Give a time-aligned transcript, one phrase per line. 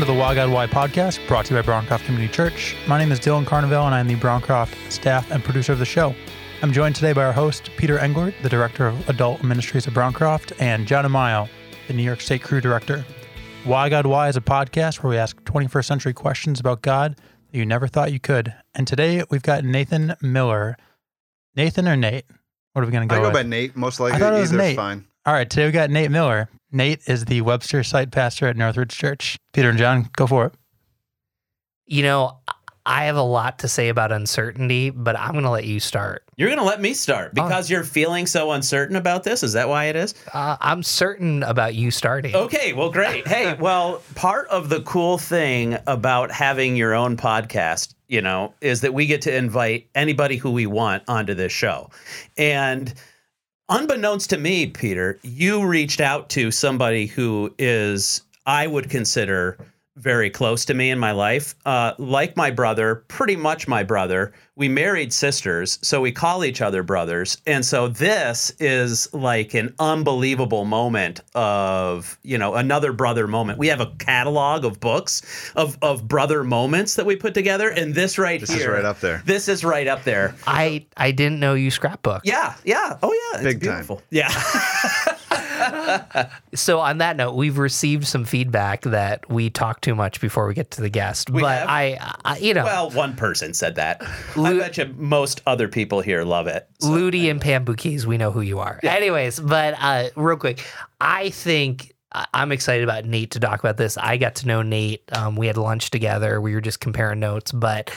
[0.00, 2.74] Welcome to the Why God Why podcast, brought to you by Browncroft Community Church.
[2.88, 5.84] My name is Dylan Carnevale, and I am the Browncroft staff and producer of the
[5.84, 6.14] show.
[6.62, 10.54] I'm joined today by our host, Peter Englert, the Director of Adult Ministries at Browncroft,
[10.58, 11.50] and John Amayo,
[11.86, 13.04] the New York State Cru Director.
[13.64, 17.16] Why God Why is a podcast where we ask 21st century questions about God
[17.52, 18.54] that you never thought you could.
[18.74, 20.78] And today we've got Nathan Miller.
[21.56, 22.24] Nathan or Nate?
[22.72, 23.34] What are we going to go I go go with?
[23.34, 23.76] by Nate.
[23.76, 24.76] Most likely, I thought it was either's Nate.
[24.76, 25.06] fine.
[25.30, 26.48] All right, today we got Nate Miller.
[26.72, 29.36] Nate is the Webster site pastor at Northridge Church.
[29.52, 30.54] Peter and John, go for it.
[31.86, 32.40] You know,
[32.84, 36.24] I have a lot to say about uncertainty, but I'm going to let you start.
[36.36, 39.44] You're going to let me start because you're feeling so uncertain about this.
[39.44, 40.16] Is that why it is?
[40.34, 42.34] Uh, I'm certain about you starting.
[42.34, 43.28] Okay, well, great.
[43.28, 48.80] Hey, well, part of the cool thing about having your own podcast, you know, is
[48.80, 51.88] that we get to invite anybody who we want onto this show.
[52.36, 52.92] And
[53.70, 59.56] unbeknownst to me, Peter, you reached out to somebody who is, I would consider,
[59.96, 61.54] very close to me in my life.
[61.66, 64.32] Uh, like my brother, pretty much my brother.
[64.56, 67.38] We married sisters, so we call each other brothers.
[67.46, 73.58] And so this is like an unbelievable moment of, you know, another brother moment.
[73.58, 77.70] We have a catalog of books of, of brother moments that we put together.
[77.70, 78.60] And this right This here.
[78.60, 79.22] is right up there.
[79.24, 80.34] This is right up there.
[80.46, 82.22] I, I didn't know you scrapbook.
[82.24, 82.98] Yeah, yeah.
[83.02, 83.40] Oh, yeah.
[83.40, 83.86] It's Big time.
[84.10, 84.30] Yeah.
[86.54, 90.54] So on that note, we've received some feedback that we talk too much before we
[90.54, 91.30] get to the guest.
[91.30, 91.68] We but have?
[91.68, 94.02] I, I, you know, well, one person said that.
[94.36, 96.68] I bet you most other people here love it.
[96.80, 98.80] So- Ludi and Pambukis, we know who you are.
[98.82, 100.64] Anyways, but uh, real quick,
[101.00, 103.96] I think I- I'm excited about Nate to talk about this.
[103.96, 105.02] I got to know Nate.
[105.12, 106.40] Um, we had lunch together.
[106.40, 107.90] We were just comparing notes, but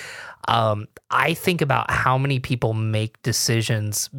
[0.48, 4.10] um, I think about how many people make decisions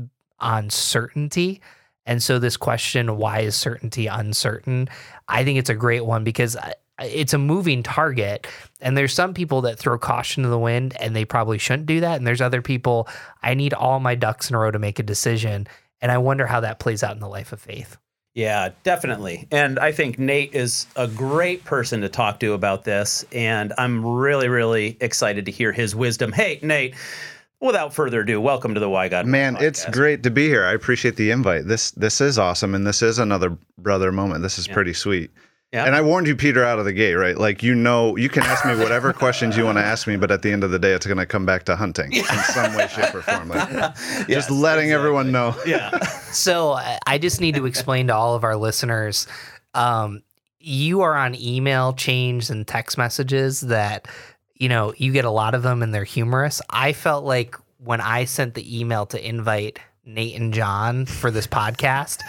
[0.41, 1.61] on certainty.
[2.07, 4.89] And so, this question, why is certainty uncertain?
[5.29, 8.47] I think it's a great one because uh, it's a moving target.
[8.81, 12.01] And there's some people that throw caution to the wind and they probably shouldn't do
[12.01, 12.17] that.
[12.17, 13.09] And there's other people,
[13.43, 15.67] I need all my ducks in a row to make a decision.
[16.01, 17.97] And I wonder how that plays out in the life of faith.
[18.35, 19.47] Yeah, definitely.
[19.53, 23.25] And I think Nate is a great person to talk to about this.
[23.31, 26.33] And I'm really, really excited to hear his wisdom.
[26.33, 26.97] Hey, Nate,
[27.61, 29.63] without further ado, welcome to the Why God Man, podcast.
[29.63, 30.65] it's great to be here.
[30.65, 31.67] I appreciate the invite.
[31.67, 34.43] This this is awesome, and this is another brother moment.
[34.43, 35.31] This is pretty sweet.
[35.73, 35.87] Yeah.
[35.87, 37.37] And I warned you, Peter, out of the gate, right?
[37.37, 40.31] Like you know, you can ask me whatever questions you want to ask me, but
[40.31, 42.77] at the end of the day, it's going to come back to hunting in some
[42.77, 43.49] way, shape, or form.
[43.49, 44.93] Like, Yes, just letting exactly.
[44.93, 45.57] everyone know.
[45.67, 45.99] Yeah.
[46.31, 49.27] So I- I just need to explain to all of our listeners
[49.75, 50.23] um,
[50.61, 54.07] you are on email chains and text messages that,
[54.65, 56.63] you know, you get a lot of them and they're humorous.
[56.71, 57.55] I felt like
[57.85, 62.21] when I sent the email to invite Nate and John for this podcast,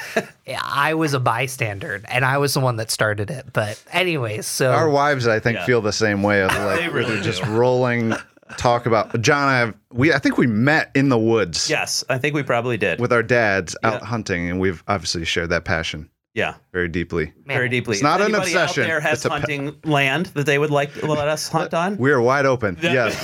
[0.61, 3.53] I was a bystander and I was the one that started it.
[3.53, 4.73] But, anyways, so.
[4.73, 5.65] Our wives, I think, Yeah.
[5.65, 6.41] feel the same way.
[6.43, 8.13] Of They like really we're just rolling
[8.57, 9.47] talk about John.
[9.47, 10.11] I have we.
[10.11, 12.99] I think we met in the woods yes, I think we probably did.
[12.99, 14.07] with our dads out Yeah.
[14.07, 17.33] hunting, and we've obviously shared that passion yeah, very deeply.
[17.45, 17.93] man, very deeply.
[17.95, 20.45] It's not If an anybody obsession, Out there has it's a pa- hunting land that
[20.45, 21.97] they would like to let us hunt on.
[21.97, 22.77] We are wide open.
[22.81, 23.15] Yes.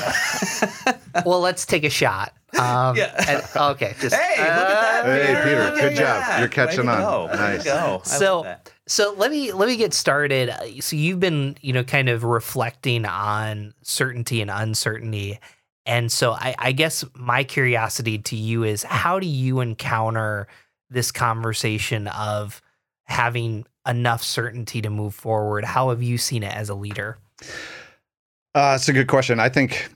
[1.25, 2.33] Well, let's take a shot.
[2.57, 3.13] Um, Yeah.
[3.27, 3.95] and- okay.
[3.99, 5.05] Just, Hey, look at that.
[5.05, 5.43] Hey, Peter.
[5.43, 6.21] Peter, good at job.
[6.21, 6.39] that.
[6.39, 6.99] You're catching on.
[7.01, 7.27] go.
[7.35, 7.63] Nice.
[7.65, 8.01] go.
[8.05, 8.55] So-
[8.87, 10.49] So let me let me get started.
[10.49, 15.39] Uh, So you've been, you know, kind of reflecting on certainty and uncertainty.
[15.85, 20.47] And so I, I guess my curiosity to you is how do you encounter
[20.89, 22.61] this conversation of
[23.11, 25.63] having enough certainty to move forward?
[25.63, 27.17] How have you seen it as a leader?
[28.55, 29.39] Uh, it's a good question.
[29.39, 29.89] I think,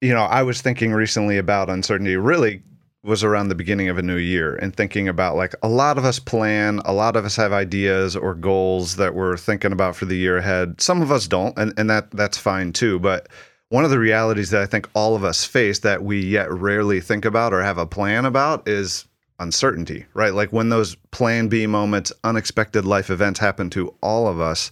[0.00, 2.16] you know, I was thinking recently about uncertainty.
[2.16, 2.62] Really
[3.04, 6.04] was around the beginning of a new year and thinking about like a lot of
[6.04, 10.04] us plan, a lot of us have ideas or goals that we're thinking about for
[10.04, 10.80] the year ahead.
[10.80, 12.98] Some of us don't, and, and that that's fine too.
[12.98, 13.28] But
[13.70, 17.00] one of the realities that I think all of us face that we yet rarely
[17.00, 19.06] think about or have a plan about is
[19.38, 20.34] uncertainty, right?
[20.34, 24.70] Like when those plan B moments, unexpected life events happen to all of us,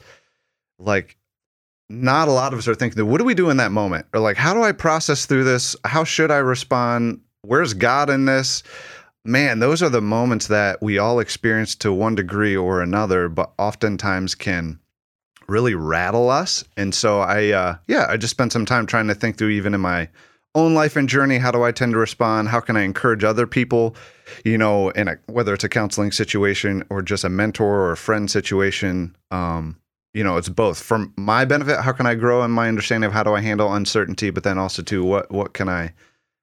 [0.78, 1.16] like
[1.88, 4.06] not a lot of us are thinking, what do we do in that moment?
[4.12, 5.76] Or like, how do I process through this?
[5.84, 7.20] How should I respond?
[7.42, 8.62] Where's God in this?
[9.24, 13.52] Man, those are the moments that we all experience to one degree or another, but
[13.58, 14.78] oftentimes can
[15.48, 16.64] really rattle us.
[16.76, 19.74] And so I, uh, yeah, I just spent some time trying to think through, even
[19.74, 20.08] in my
[20.56, 22.48] own life and journey, how do I tend to respond?
[22.48, 23.94] How can I encourage other people?
[24.44, 27.96] You know, in a whether it's a counseling situation or just a mentor or a
[27.96, 29.14] friend situation.
[29.30, 29.78] Um,
[30.14, 30.82] you know, it's both.
[30.82, 33.74] For my benefit, how can I grow in my understanding of how do I handle
[33.74, 35.92] uncertainty, but then also too, what what can I,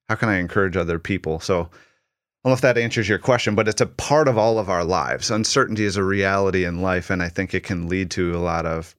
[0.08, 1.40] how can I encourage other people?
[1.40, 4.60] So, I don't know if that answers your question, but it's a part of all
[4.60, 5.32] of our lives.
[5.32, 8.68] Uncertainty is a reality in life, and I think it can lead to a lot
[8.68, 8.96] of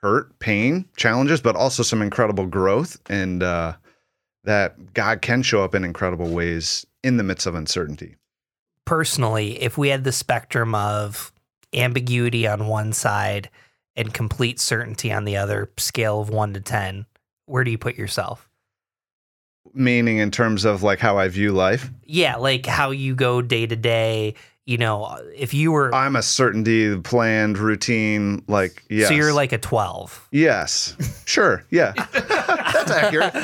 [0.00, 3.74] hurt, pain, challenges, but also some incredible growth, and uh,
[4.46, 8.16] that God can show up in incredible ways in the midst of uncertainty.
[8.84, 11.32] Personally, if we had the spectrum of
[11.74, 13.50] ambiguity on one side
[13.96, 17.06] and complete certainty on the other, scale of one to 10,
[17.46, 18.48] where do you put yourself?
[19.74, 23.66] Meaning, in terms of like how I view life, Yeah, like how you go day
[23.66, 24.34] to day.
[24.66, 28.42] You know, uh, if you were, I'm a certainty, planned, routine.
[28.48, 29.06] Like, yes.
[29.08, 30.28] so you're like a 12.
[30.32, 33.34] yes, sure, yeah, that's accurate.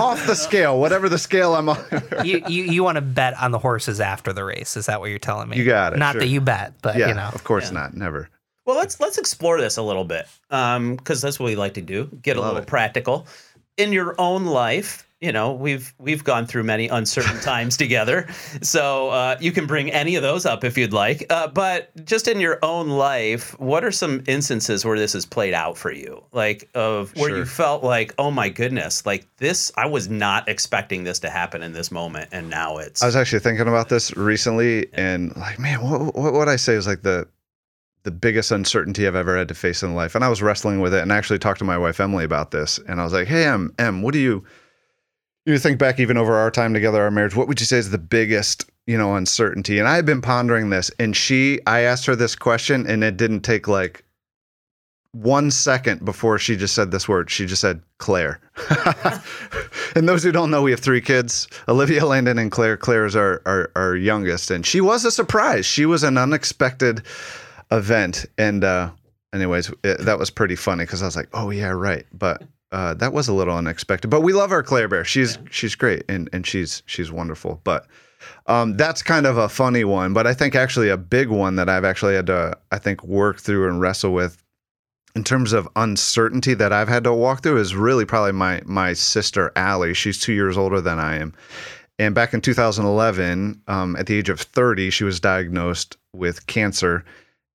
[0.00, 1.78] Off the scale, whatever the scale I'm on.
[2.24, 4.74] you, you, you want to bet on the horses after the race.
[4.74, 5.58] Is that what you're telling me?
[5.58, 6.22] You got it, Not sure.
[6.22, 7.28] that you bet, but yeah, you know.
[7.34, 7.80] of course Yeah.
[7.80, 8.30] not, never.
[8.64, 11.82] Well, let's let's explore this a little bit, um, because that's what we like to
[11.82, 12.06] do.
[12.22, 12.66] Get a little it.
[12.66, 13.26] practical
[13.76, 15.06] in your own life.
[15.20, 18.26] You know, we've we've gone through many uncertain times together,
[18.62, 21.26] so uh, you can bring any of those up if you'd like.
[21.28, 25.52] Uh, but just in your own life, what are some instances where this has played
[25.52, 26.24] out for you?
[26.32, 31.04] Like of where you felt like, oh my goodness, like this, I was not expecting
[31.04, 34.16] this to happen in this moment, and now it's I was actually thinking about this
[34.16, 37.28] recently, and like, man, what what would I say is like the
[38.04, 40.14] the biggest uncertainty I've ever had to face in life?
[40.14, 42.52] And I was wrestling with it, and I actually talked to my wife Emily about
[42.52, 44.46] this, and I was like, hey, Em, Em, what do you
[45.50, 47.36] you think back even over our time together, our marriage?
[47.36, 49.78] What would you say is the biggest you know uncertainty?
[49.78, 53.16] And I had been pondering this, and she, I asked her this question, and it
[53.16, 54.04] didn't take like
[55.12, 57.30] one second before she just said this word.
[57.30, 58.40] She just said Claire.
[59.94, 62.76] and those who don't know, we have three kids: Olivia, Landon, and Claire.
[62.76, 65.66] Claire is our, our our youngest, and she was a surprise.
[65.66, 67.02] She was an unexpected
[67.70, 68.90] event, and uh,
[69.32, 72.42] anyways, it, that was pretty funny because I was like, "Oh yeah, right," but.
[72.72, 75.04] Uh, that was a little unexpected, but we love our Claire Bear.
[75.04, 77.60] She's she's great and and she's she's wonderful.
[77.64, 77.86] But
[78.46, 80.12] um, that's kind of a funny one.
[80.12, 83.40] But I think actually a big one that I've actually had to I think work
[83.40, 84.42] through and wrestle with
[85.16, 88.92] in terms of uncertainty that I've had to walk through is really probably my my
[88.92, 89.94] sister Allie.
[89.94, 91.34] She's two years older than I am,
[91.98, 97.04] and back in 2011, um, at the age of 30, she was diagnosed with cancer,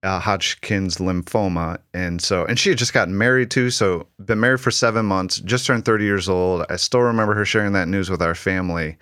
[0.06, 3.69] uh, Hodgkin's lymphoma, and so and she had just gotten married too.
[3.72, 6.66] So been married for seven months, just turned 30 years old.
[6.69, 8.98] I still remember her sharing that news with our family,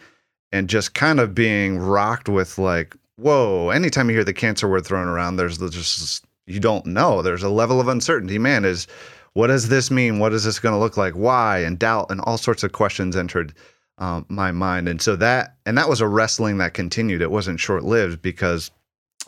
[0.51, 3.69] and just kind of being rocked with like, whoa.
[3.69, 7.21] Anytime you hear the cancer word thrown around, there's the- just you don't know.
[7.21, 8.38] There's a level of uncertainty.
[8.38, 8.88] Man, is
[9.33, 10.19] what does this mean?
[10.19, 11.13] What is this going to look like?
[11.13, 11.59] Why?
[11.59, 13.53] And doubt and all sorts of questions entered
[13.97, 14.88] um, my mind.
[14.88, 17.21] And so that and that was a wrestling that continued.
[17.21, 18.71] It wasn't short lived because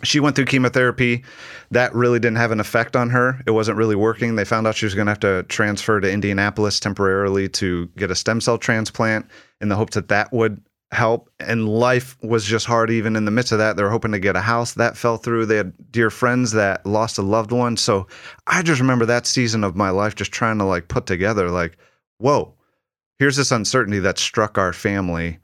[0.03, 1.23] she went through chemotherapy.
[1.71, 3.41] That really didn't have an effect on her.
[3.47, 4.35] It wasn't really working.
[4.35, 8.11] They found out she was going to have to transfer to Indianapolis temporarily to get
[8.11, 9.27] a stem cell transplant
[9.61, 10.61] in the hopes that that would
[10.91, 11.29] help.
[11.39, 13.77] And life was just hard, even in the midst of that.
[13.77, 14.73] They were hoping to get a house.
[14.73, 15.45] That fell through.
[15.45, 17.77] They had dear friends that lost a loved one.
[17.77, 18.07] So
[18.47, 21.77] I just remember that season of my life just trying to like put together, like,
[22.17, 22.53] whoa,
[23.17, 25.39] here's this uncertainty that struck our family.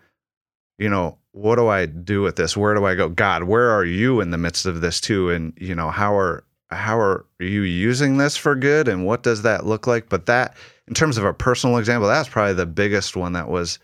[0.78, 2.58] You know, what do I do with this?
[2.58, 3.10] Where do I go?
[3.10, 5.30] God, where are you in the midst of this too?
[5.30, 8.88] And you know, how are how are you using this for good?
[8.88, 10.10] And what does that look like?
[10.10, 10.56] But that,
[10.88, 13.80] in terms of a personal example, that's probably the biggest one that was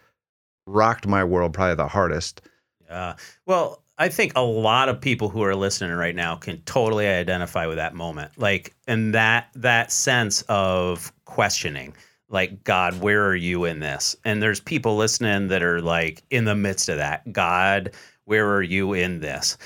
[0.65, 2.41] rocked my world, probably the hardest.
[2.85, 3.15] Yeah.
[3.45, 7.65] Well, I think a lot of people who are listening right now can totally identify
[7.65, 8.31] with that moment.
[8.38, 11.94] Like and that that sense of questioning.
[12.29, 14.15] Like, God, where are you in this?
[14.25, 17.31] And there's people listening that are like in the midst of that.
[17.31, 17.91] God,
[18.25, 19.57] where are you in this?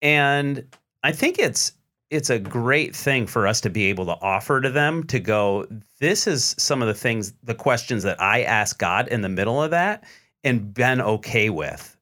[0.00, 0.64] And
[1.02, 1.72] I think it's
[2.10, 5.66] it's a great thing for us to be able to offer to them to go,
[6.00, 9.62] this is some of the things, the questions that I ask God in the middle
[9.62, 10.04] of that
[10.42, 11.96] and been okay with.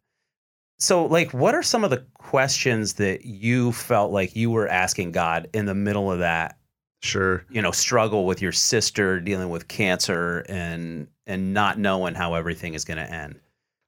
[0.78, 5.12] So, like, what are some of the questions that you felt like you were asking
[5.12, 6.58] God in the middle of that,
[7.06, 7.44] Sure.
[7.50, 12.74] you know, struggle with your sister dealing with cancer and and not knowing how everything
[12.74, 13.38] is going to end?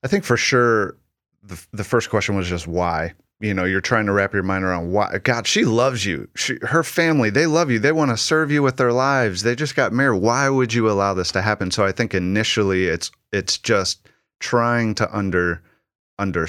[0.03, 0.97] I think for sure
[1.43, 3.15] the the first question was just why.
[3.41, 5.19] You know, you're trying to wrap your mind around why.
[5.19, 6.29] God, she loves you.
[6.35, 7.79] She, her family, they love you.
[7.79, 9.43] They want to serve you with their lives.
[9.43, 10.21] They just got married.
[10.21, 11.71] Why would you allow this to happen?
[11.71, 14.09] So I think initially it's it's just
[14.41, 15.63] trying to under
[16.19, 16.49] under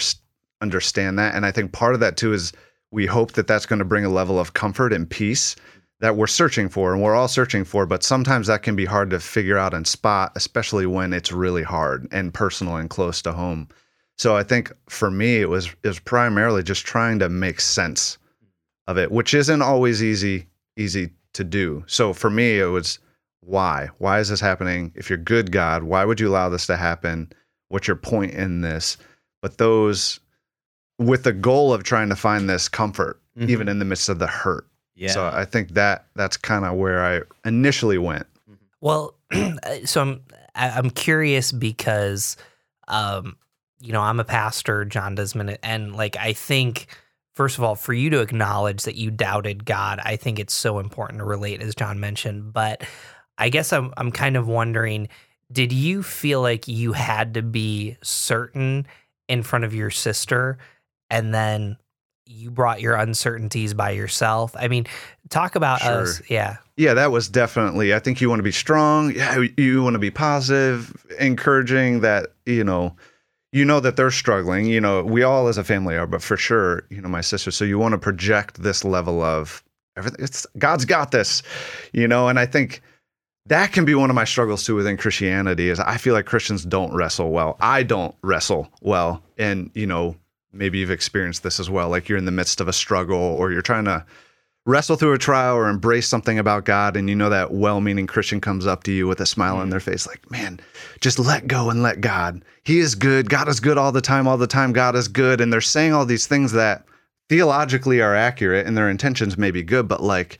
[0.62, 2.54] understand that, and I think part of that too is
[2.92, 5.56] we hope that that's going to bring a level of comfort and peace
[6.02, 9.10] that we're searching for and we're all searching for but sometimes that can be hard
[9.10, 13.32] to figure out and spot especially when it's really hard and personal and close to
[13.32, 13.68] home.
[14.18, 18.18] So i think for me it was it was primarily just trying to make sense
[18.88, 21.84] of it which isn't always easy easy to do.
[21.88, 23.00] So for me it was
[23.42, 23.90] why?
[24.00, 24.92] Why is this happening?
[24.96, 27.32] If you're good god why would you allow this to happen?
[27.68, 28.98] What's your point in this?
[29.42, 30.20] But those
[30.98, 33.50] with the goal of trying to find this comfort Mhm.
[33.50, 34.66] even in the midst of the hurt
[35.00, 35.12] Yeah.
[35.12, 38.28] so I think that that's kind of where I initially went.
[38.82, 39.16] Well,
[39.86, 40.22] so I'm
[40.56, 42.36] I'm curious because,
[42.90, 43.38] um,
[43.80, 46.88] you know, I'm a pastor, John Desmond, and like I think,
[47.34, 50.80] first of all, for you to acknowledge that you doubted God, I think it's so
[50.80, 52.52] important to relate, as John mentioned.
[52.52, 52.84] But
[53.38, 55.08] I guess I'm I'm kind of wondering,
[55.50, 58.86] did you feel like you had to be certain
[59.30, 60.58] in front of your sister,
[61.10, 61.78] and then
[62.30, 64.56] you brought your uncertainties by yourself?
[64.58, 64.86] I mean,
[65.30, 66.02] talk about Sure.
[66.04, 66.58] us, yeah.
[66.78, 67.94] Yeah, that was definitely.
[67.94, 69.12] I think you want to be strong.
[69.14, 72.02] Yeah, you want to be positive, encouraging.
[72.02, 72.96] That you know,
[73.52, 74.66] you know that they're struggling.
[74.68, 77.52] You know, we all as a family are, but for sure, you know, my sister.
[77.52, 79.64] So you want to project this level of
[79.98, 80.24] everything.
[80.24, 81.44] It's God's got this,
[81.92, 82.30] you know.
[82.30, 82.82] And I think
[83.48, 85.70] that can be one of my struggles too within Christianity.
[85.70, 87.58] Is I feel like Christians don't wrestle well.
[87.60, 90.16] I don't wrestle well, and you know,
[90.52, 91.90] maybe you've experienced this as well.
[91.90, 94.06] Like you're in the midst of a struggle, or you're trying to
[94.66, 98.40] wrestle through a trial or embrace something about God and you know that well-meaning Christian
[98.40, 99.72] comes up to you with a smile on mm.
[99.72, 100.60] their face like man
[101.02, 104.28] just let go and let God he is good God is good all the time
[104.28, 106.86] all the time God is good and they're saying all these things that
[107.30, 110.40] theologically are accurate and their intentions may be good but like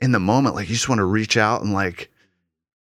[0.00, 2.10] in the moment like you just want to reach out and like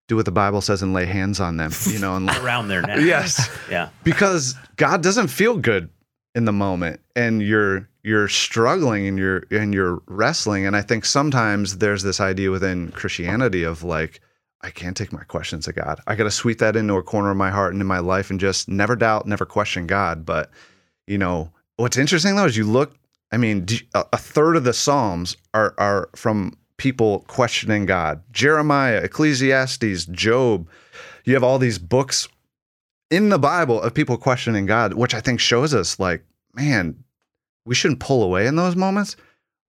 [0.08, 2.68] do what the Bible says and lay hands on them you know and like, around
[2.68, 2.98] their neck.
[3.00, 3.88] yes Yeah.
[4.04, 5.88] because God doesn't feel good
[6.34, 11.04] in the moment and you're you're struggling and you're and you're wrestling and I think
[11.04, 14.20] sometimes there's this idea within Christianity of like
[14.62, 16.00] I can't take my questions to God.
[16.06, 18.30] I got to sweep that into a corner of my heart and in my life
[18.30, 20.50] and just never doubt, never question God, but
[21.06, 22.94] you know, what's interesting though is you look
[23.32, 28.22] I mean, a third of the Psalms are are from people questioning God.
[28.32, 30.68] Jeremiah, Ecclesiastes, Job.
[31.24, 32.28] You have all these books
[33.12, 37.04] in the Bible of people questioning God, which I think shows us like, man,
[37.66, 39.16] we shouldn't pull away in those moments.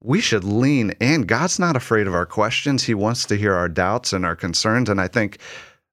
[0.01, 1.23] We should lean in.
[1.23, 2.83] God's not afraid of our questions.
[2.83, 4.89] He wants to hear our doubts and our concerns.
[4.89, 5.39] And I think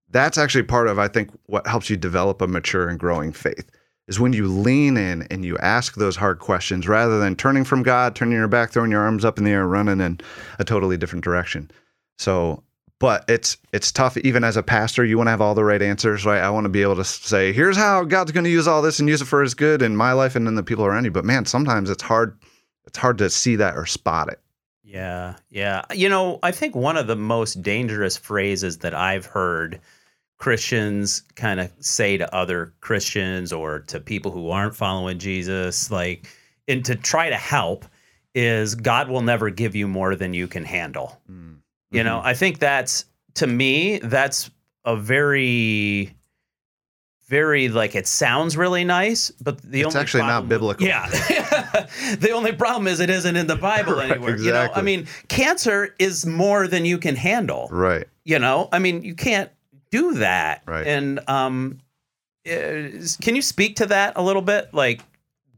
[0.08, 3.68] that's actually part of, I think, what helps you develop a mature and growing faith
[4.06, 7.82] is when you lean in and you ask those hard questions rather than turning from
[7.82, 10.20] God, turning your back, throwing your arms up in the air, running in
[10.60, 11.68] a totally different direction.
[12.18, 12.62] So
[13.00, 14.16] but it's it's tough.
[14.18, 16.40] Even as a pastor you want to have all the right answers right?
[16.40, 19.00] I want to be able to say here's how god's going to use all this
[19.00, 21.10] and use it for his good in my life and in the people around you.
[21.10, 22.38] But man sometimes it's hard
[22.86, 24.40] it's hard to see that or spot it.
[24.90, 25.82] Yeah, yeah.
[25.94, 29.80] You know, I think one of the most dangerous phrases that I've heard
[30.38, 36.26] Christians kind of say to other Christians or to people who aren't following Jesus, like,
[36.66, 37.84] and to try to help
[38.34, 41.20] is God will never give you more than you can handle.
[41.30, 41.58] Mm.
[41.90, 43.04] You know, I think that's
[43.34, 44.50] to me, that's
[44.84, 46.14] a very,
[47.28, 50.86] very like it sounds really nice, but the It's only actually not problem- biblical.
[50.86, 51.08] Yeah,
[52.18, 54.36] the only problem is it isn't in the Bible Right, anywhere.
[54.36, 57.68] You know, I mean, cancer is more than you can handle.
[57.70, 59.50] right You know, I mean, you can't
[59.90, 60.62] do that.
[60.66, 60.86] Right.
[60.86, 61.78] And um,
[62.44, 65.00] is- can you speak to that a little bit, like?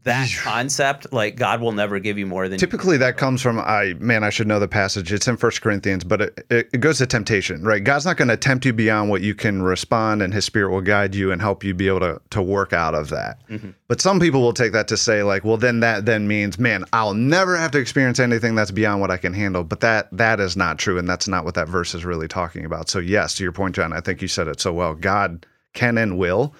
[0.04, 3.58] That concept, like God will never give you more than you typically that comes from
[3.60, 5.12] i man i should know the passage.
[5.12, 7.82] It's in first corinthians but it, it, it goes to temptation right?
[7.82, 10.80] God's not going to tempt you beyond what you can respond and his spirit will
[10.80, 13.46] guide you and help you be able to to work out of that.
[13.48, 13.70] Mm-hmm.
[13.86, 16.84] But some people will take that to say like well then that then means man
[16.92, 19.62] i'll never have to experience anything that's beyond what i can handle.
[19.62, 22.64] But that that is not true and that's not what that verse is really talking
[22.64, 22.88] about.
[22.88, 24.94] So yes to your point john i think you said it so well.
[24.94, 26.54] God can and will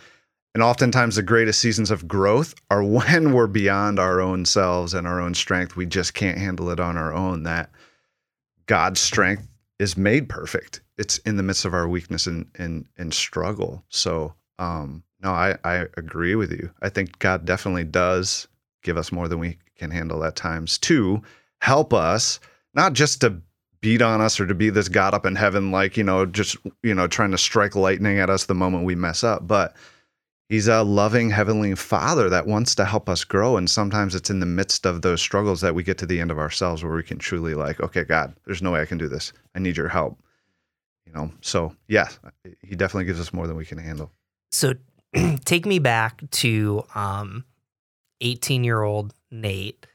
[0.54, 5.06] and oftentimes, the greatest seasons of growth are when we're beyond our own selves and
[5.06, 5.76] our own strength.
[5.76, 7.44] We just can't handle it on our own.
[7.44, 7.70] That
[8.66, 10.80] God's strength is made perfect.
[10.98, 13.84] It's in the midst of our weakness and and, and struggle.
[13.88, 16.70] So, um, no, I, I agree with you.
[16.82, 18.48] I think God definitely does
[18.82, 21.22] give us more than we can handle at times to
[21.60, 22.40] help us,
[22.74, 23.40] not just to
[23.80, 26.56] beat on us or to be this God up in heaven, like, you know, just,
[26.82, 29.74] you know, trying to strike lightning at us the moment we mess up, but
[30.52, 33.56] He's a loving heavenly father that wants to help us grow.
[33.56, 36.30] And sometimes it's in the midst of those struggles that we get to the end
[36.30, 39.08] of ourselves where we can truly like, okay, God, there's no way I can do
[39.08, 39.32] this.
[39.54, 40.18] I need your help.
[41.06, 42.18] You know, so yes,
[42.60, 44.10] he definitely gives us more than we can handle.
[44.50, 44.74] So
[45.46, 47.46] take me back to um
[48.20, 49.86] 18 year old Nate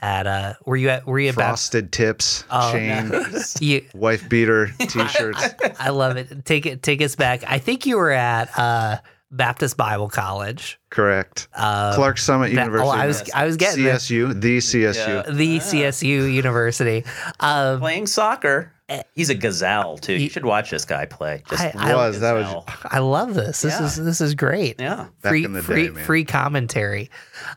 [0.00, 3.10] at uh were you at were you at Bap- Frosted tips, Oh, chain,
[3.58, 5.44] you wife beater, t-shirts.
[5.80, 6.44] I love it.
[6.44, 7.42] Take it take us back.
[7.48, 8.98] I think you were at uh
[9.36, 10.78] Baptist Bible College.
[10.90, 11.48] Correct.
[11.54, 12.88] Uh, Clarks Summit that- University.
[12.88, 13.96] oh, I was I was getting there.
[13.96, 15.34] CSU, the CSU.
[15.36, 17.04] the CSU University.
[17.40, 18.70] Um, playing soccer.
[19.14, 20.16] He's a gazelle too.
[20.16, 21.42] He- You should watch this guy play.
[21.48, 22.64] Just I- I- Was that was.
[22.84, 23.62] I love this.
[23.62, 23.86] This Yeah.
[23.86, 24.78] is this is great.
[24.78, 25.06] yeah.
[25.22, 26.04] Back free in the free day, man.
[26.04, 27.10] free commentary.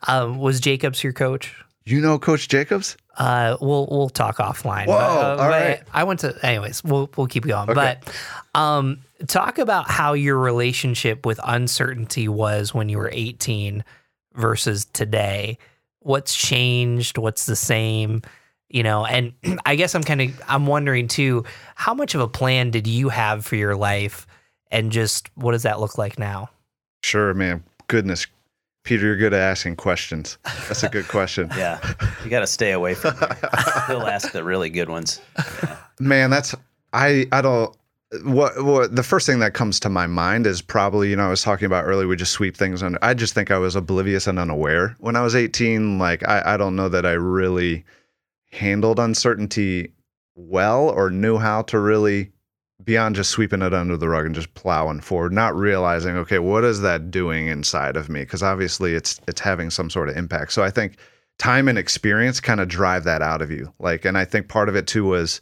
[0.07, 1.53] Um, was Jacobs your coach?
[1.88, 2.98] You know Coach Jacobs?
[3.17, 4.88] Uh, we'll we'll talk offline.
[4.88, 5.82] Whoa, But, uh, all right.
[5.94, 6.84] I went to, anyways.
[6.84, 7.70] We'll we'll keep going.
[7.70, 7.98] Okay.
[8.03, 13.86] But um, talk about how your relationship with uncertainty was when you were 18
[14.34, 15.58] versus today.
[16.00, 17.17] What's changed?
[17.17, 18.22] What's the same?
[18.67, 19.32] You know, and
[19.65, 21.46] I guess I'm kind of I'm wondering too.
[21.75, 24.27] How much of a plan did you have for your life,
[24.70, 26.50] and just what does that look like now?
[27.01, 27.63] Sure, man.
[27.88, 28.27] Goodness.
[28.88, 30.38] Peter, you're good at asking questions.
[30.46, 31.51] That's a good question.
[31.58, 31.79] Yeah,
[32.24, 33.15] you got to stay away from.
[33.15, 33.84] Her.
[33.88, 35.20] He'll ask the really good ones.
[36.00, 36.56] Man, that's
[36.94, 37.75] I I don't
[38.24, 41.29] what what the first thing that comes to my mind is probably, you know, I
[41.29, 42.98] was talking about earlier, we just sweep things under.
[43.01, 46.00] I just think I was oblivious and unaware when I was 18.
[46.00, 47.84] Like I, I don't know that I really
[48.51, 49.91] handled uncertainty
[50.36, 52.32] well or knew how to really
[52.88, 56.63] beyond just sweeping it under the rug and just plowing forward, not realizing, okay, what
[56.63, 58.22] is that doing inside of me?
[58.22, 60.53] Because obviously it's it's having some sort of impact.
[60.53, 60.98] So I think
[61.38, 63.72] time and experience kind of drive that out of you.
[63.77, 65.41] Like, and I think part of it too was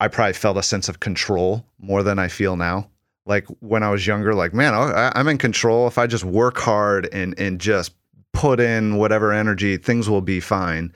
[0.00, 2.90] I probably felt a sense of control more than I feel now.
[3.24, 5.86] Like when I was younger, like man, I'm in control.
[5.86, 7.94] If I just work hard and and just
[8.32, 10.92] put in whatever energy, things will be fine.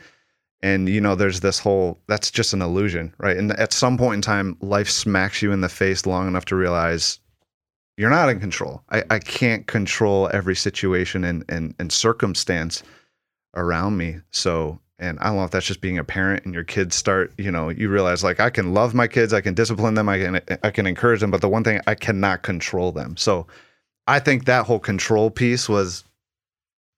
[0.62, 3.36] And you know, there's this whole that's just an illusion, right?
[3.36, 6.56] And at some point in time, life smacks you in the face long enough to
[6.56, 7.20] realize
[7.96, 8.82] you're not in control.
[8.90, 12.82] I, I can't control every situation and, and and circumstance
[13.54, 14.16] around me.
[14.30, 17.32] So and I don't know if that's just being a parent and your kids start,
[17.36, 20.18] you know, you realize like I can love my kids, I can discipline them, I
[20.18, 23.16] can I can encourage them, but the one thing I cannot control them.
[23.16, 23.46] So
[24.06, 26.04] I think that whole control piece was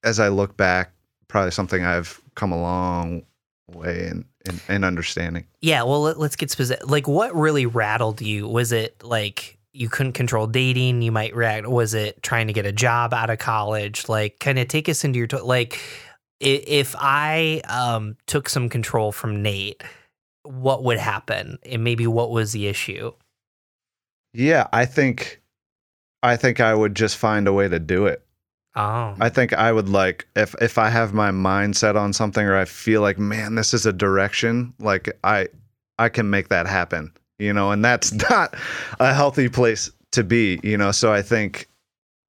[0.04, 0.92] as I look back,
[1.26, 3.24] probably something I've come a long
[3.68, 5.46] way and, in, in understanding.
[5.60, 6.88] Yeah, well, let, let's get specific.
[6.88, 8.48] Like, what really rattled you?
[8.48, 11.02] Was it like you couldn't control dating?
[11.02, 11.66] You might react.
[11.66, 14.08] Was it trying to get a job out of college?
[14.08, 15.80] Like, kind of take us into your to- like.
[16.40, 19.82] If I um, took some control from Nate,
[20.44, 21.58] what would happen?
[21.66, 23.12] And maybe what was the issue?
[24.32, 25.42] Yeah, I think
[26.22, 28.24] I think I would just find a way to do it.
[28.74, 32.46] Oh, I think I would like if if I have my mind set on something
[32.46, 35.48] or I feel like man this is a direction like I
[35.98, 38.54] I can make that happen you know and that's not
[39.00, 41.68] a healthy place to be you know so I think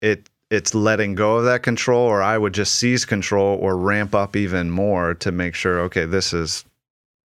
[0.02, 4.16] it it's letting go of that control or I would just seize control or ramp
[4.16, 6.66] up even more to make sure okay this is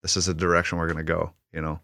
[0.03, 1.81] this is a direction we're going to go you know.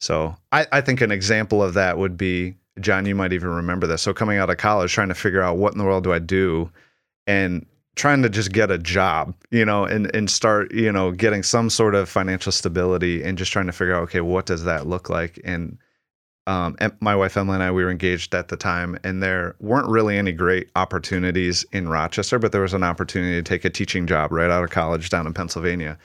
[0.00, 3.86] So I, I think an example of that would be John, you might even remember
[3.86, 4.02] this.
[4.02, 6.18] So coming out of college, trying to figure out what in the world do I
[6.18, 6.70] do,
[7.26, 7.66] and
[7.96, 11.70] trying to just get a job, you know, and and start, you know, getting some
[11.70, 15.10] sort of financial stability, and just trying to figure out, okay, what does that look
[15.10, 15.40] like?
[15.44, 15.78] And
[16.46, 19.88] um, my wife Emily and I, we were engaged at the time, and there weren't
[19.88, 24.06] really any great opportunities in Rochester, but there was an opportunity to take a teaching
[24.06, 25.98] job right out of college down in Pennsylvania.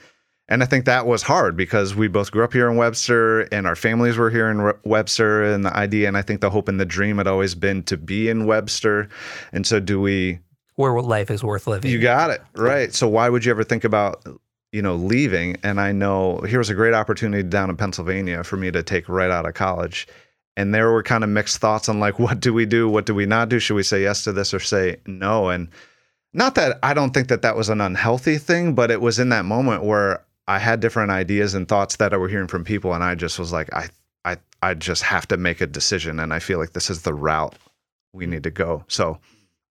[0.48, 3.66] And I think that was hard because we both grew up here in Webster and
[3.66, 5.42] our families were here in Re- Webster.
[5.42, 7.96] And the idea, and I think the hope and the dream had always been to
[7.96, 9.08] be in Webster.
[9.52, 10.38] And so, do we,
[10.76, 11.90] where life is worth living.
[11.90, 12.94] you got it, right?
[12.94, 14.24] So, why would you ever think about,
[14.70, 15.56] you know, leaving?
[15.64, 19.08] And I know here was a great opportunity down in Pennsylvania for me to take
[19.08, 20.06] right out of college.
[20.56, 22.88] And there were kind of mixed thoughts on like, what do we do?
[22.88, 23.58] What do we not do?
[23.58, 25.48] Should we say yes to this or say no?
[25.48, 25.68] And
[26.32, 29.30] not that I don't think that that was an unhealthy thing, but it was in
[29.30, 32.94] that moment where I had different ideas and thoughts that I were hearing from people,
[32.94, 33.88] and I just was like, I,
[34.24, 37.14] I, I just have to make a decision, and I feel like this is the
[37.14, 37.56] route
[38.12, 38.84] we need to go.
[38.88, 39.18] So,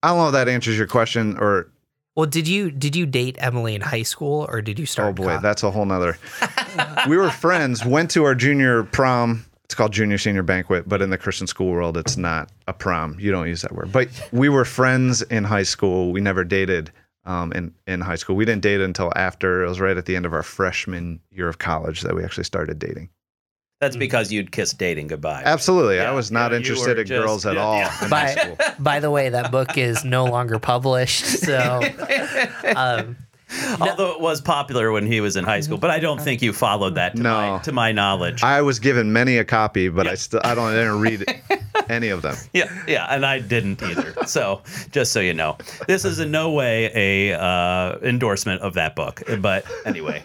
[0.02, 1.70] I don't know if that answers your question, or
[2.14, 5.08] well, did you did you date Emily in high school or did you start?
[5.08, 6.16] oh boy, that's a whole nother.
[7.08, 9.44] we were friends, went to our junior prom.
[9.64, 13.16] It's called junior senior banquet, but in the Christian school world, it's not a prom.
[13.18, 13.90] You don't use that word.
[13.90, 16.12] But we were friends in high school.
[16.12, 16.92] We never dated
[17.26, 18.36] um, in in high school.
[18.36, 21.48] We didn't date until after it was right at the end of our freshman year
[21.48, 23.10] of college that we actually started dating.
[23.80, 25.42] That's because you'd kiss dating goodbye.
[25.44, 28.08] Absolutely, I was not yeah, interested in just- girls at yeah, all yeah.
[28.08, 31.24] By- By the way, that book is no longer published.
[31.26, 31.82] So,
[32.76, 33.16] um,
[33.80, 36.52] Although it was popular when he was in high school, but I don't think you
[36.52, 37.34] followed that to, No.
[37.56, 38.42] my, to my knowledge.
[38.42, 41.24] I was given many a copy, but I still I don't I didn't read
[41.88, 42.36] any of them.
[42.52, 44.14] yeah, yeah, and I didn't either.
[44.26, 46.90] So just so you know, this is in no way
[47.30, 49.22] a uh, endorsement of that book.
[49.40, 50.24] But anyway,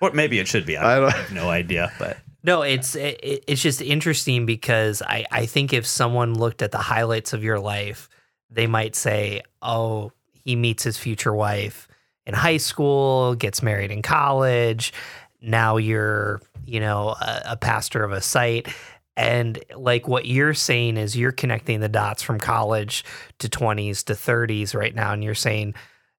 [0.00, 0.76] or maybe it should be.
[0.76, 5.26] I, I don't- have no idea, but no, it's it, it's just interesting because I
[5.30, 8.08] I think if someone looked at the highlights of your life,
[8.50, 11.86] they might say, "Oh, he meets his future wife
[12.26, 14.92] in high school, gets married in college.
[15.40, 18.68] Now you're, you know, a, a pastor of a site."
[19.16, 23.04] And like what you're saying is you're connecting the dots from college
[23.38, 25.12] to 20s to 30s right now.
[25.12, 25.74] And you're saying,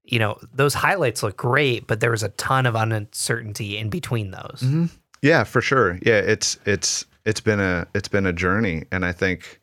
[0.06, 4.32] you know, those highlights look great, but there was a ton of uncertainty in between
[4.32, 4.62] those.
[4.64, 4.90] Mhm.
[5.22, 6.00] Yeah, for sure.
[6.04, 9.60] Yeah, it's it's it's been a it's been a journey, and I think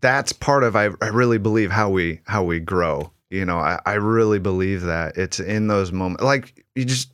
[0.00, 3.12] that's part of I I really believe how we how we grow.
[3.30, 6.22] You know, I I really believe that it's in those moments.
[6.22, 7.10] Like you just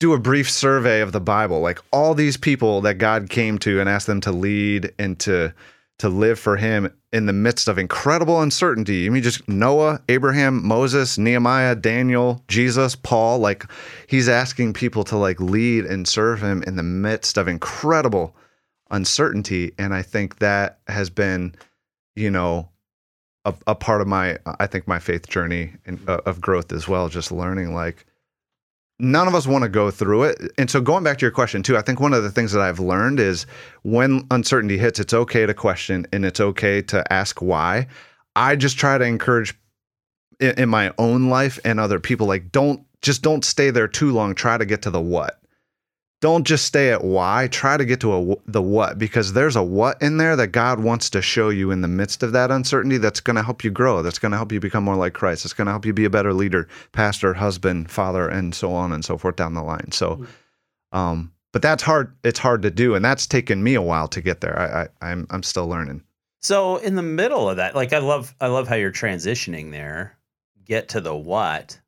[0.00, 3.80] do a brief survey of the Bible, like all these people that God came to
[3.80, 5.54] and asked them to lead and to
[5.98, 9.06] to live for Him in the midst of incredible uncertainty.
[9.06, 13.38] I mean, just Noah, Abraham, Moses, Nehemiah, Daniel, Jesus, Paul.
[13.38, 13.64] Like
[14.08, 18.34] he's asking people to like lead and serve Him in the midst of incredible
[18.90, 21.54] uncertainty, and I think that has been,
[22.16, 22.68] you know.
[23.44, 26.88] A, a part of my, I think, my faith journey and, uh, of growth as
[26.88, 27.08] well.
[27.08, 28.06] Just learning, like,
[28.98, 30.52] none of us want to go through it.
[30.56, 32.62] And so going back to your question too, I think one of the things that
[32.62, 33.46] I've learned is
[33.82, 37.88] when uncertainty hits, it's okay to question and it's okay to ask why.
[38.36, 39.54] I just try to encourage
[40.40, 44.12] in, in my own life and other people like don't just don't stay there too
[44.12, 44.34] long.
[44.34, 45.38] Try to get to the what.
[46.24, 47.48] Don't just stay at why.
[47.48, 50.80] Try to get to a, the what because there's a what in there that God
[50.80, 53.70] wants to show you in the midst of that uncertainty that's going to help you
[53.70, 54.00] grow.
[54.00, 55.44] That's going to help you become more like Christ.
[55.44, 58.90] It's going to help you be a better leader, pastor, husband, father, and so on
[58.90, 59.92] and so forth down the line.
[59.92, 60.26] So,
[60.92, 62.16] um, but that's hard.
[62.24, 64.58] It's hard to do, and that's taken me a while to get there.
[64.58, 66.02] I, I I'm I'm still learning.
[66.40, 70.16] So in the middle of that, like I love I love how you're transitioning there.
[70.64, 71.78] Get to the what.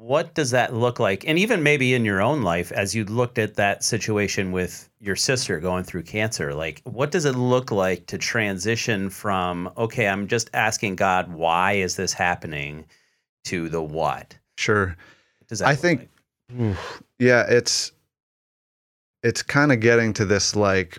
[0.00, 1.28] What does that look like?
[1.28, 5.14] And even maybe in your own life as you looked at that situation with your
[5.14, 10.26] sister going through cancer, like what does it look like to transition from okay, I'm
[10.26, 12.86] just asking God, why is this happening
[13.44, 14.38] to the what?
[14.56, 14.96] Sure.
[15.38, 16.08] What does that I think
[16.58, 16.76] like?
[17.18, 17.92] yeah it's
[19.22, 20.96] it's kind of getting to this like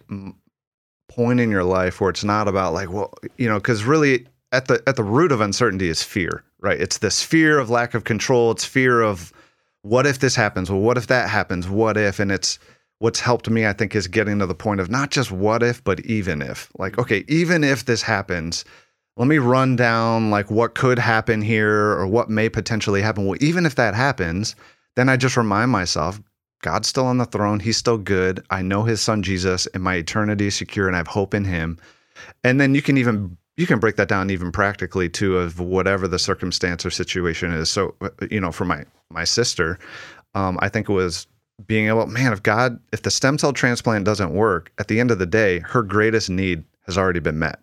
[1.10, 4.68] point in your life where it's not about like well you know because really at
[4.68, 6.80] the at the root of uncertainty is fear right?
[6.80, 8.52] It's this fear of lack of control.
[8.52, 9.34] It's fear of
[9.82, 10.70] what if this happens?
[10.70, 11.68] Well what if that happens?
[11.68, 12.20] What if?
[12.20, 12.60] And it's
[13.00, 15.84] what's helped me i think is getting to the point of not just what if
[15.84, 16.70] but even if.
[16.78, 17.02] Like mm-hmm.
[17.02, 18.64] okay even if this happens
[19.18, 23.26] let me run down like what could happen here or what may potentially happen.
[23.26, 24.56] Well even if that happens
[24.96, 26.22] then I just remind myself
[26.62, 27.60] God's still on the throne.
[27.60, 28.46] He's still good.
[28.52, 31.44] I know his son Jesus and my eternity is secure and I have hope in
[31.44, 31.80] him.
[32.44, 36.08] And then you can even you can break that down even practically too of whatever
[36.08, 37.70] the circumstance or situation is.
[37.70, 37.96] So
[38.30, 39.78] you know, for my my sister,
[40.34, 41.28] um, I think it was
[41.68, 45.12] being able, man, if God, if the stem cell transplant doesn't work, at the end
[45.12, 47.60] of the day, her greatest need has already been met.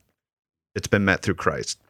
[0.77, 1.81] It's been met through Christ.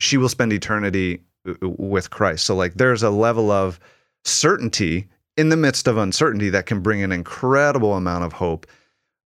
[0.00, 2.44] She will spend eternity uh, with Christ.
[2.44, 3.78] So like there's a level of
[4.24, 8.66] certainty in the midst of uncertainty that can bring an incredible amount of hope,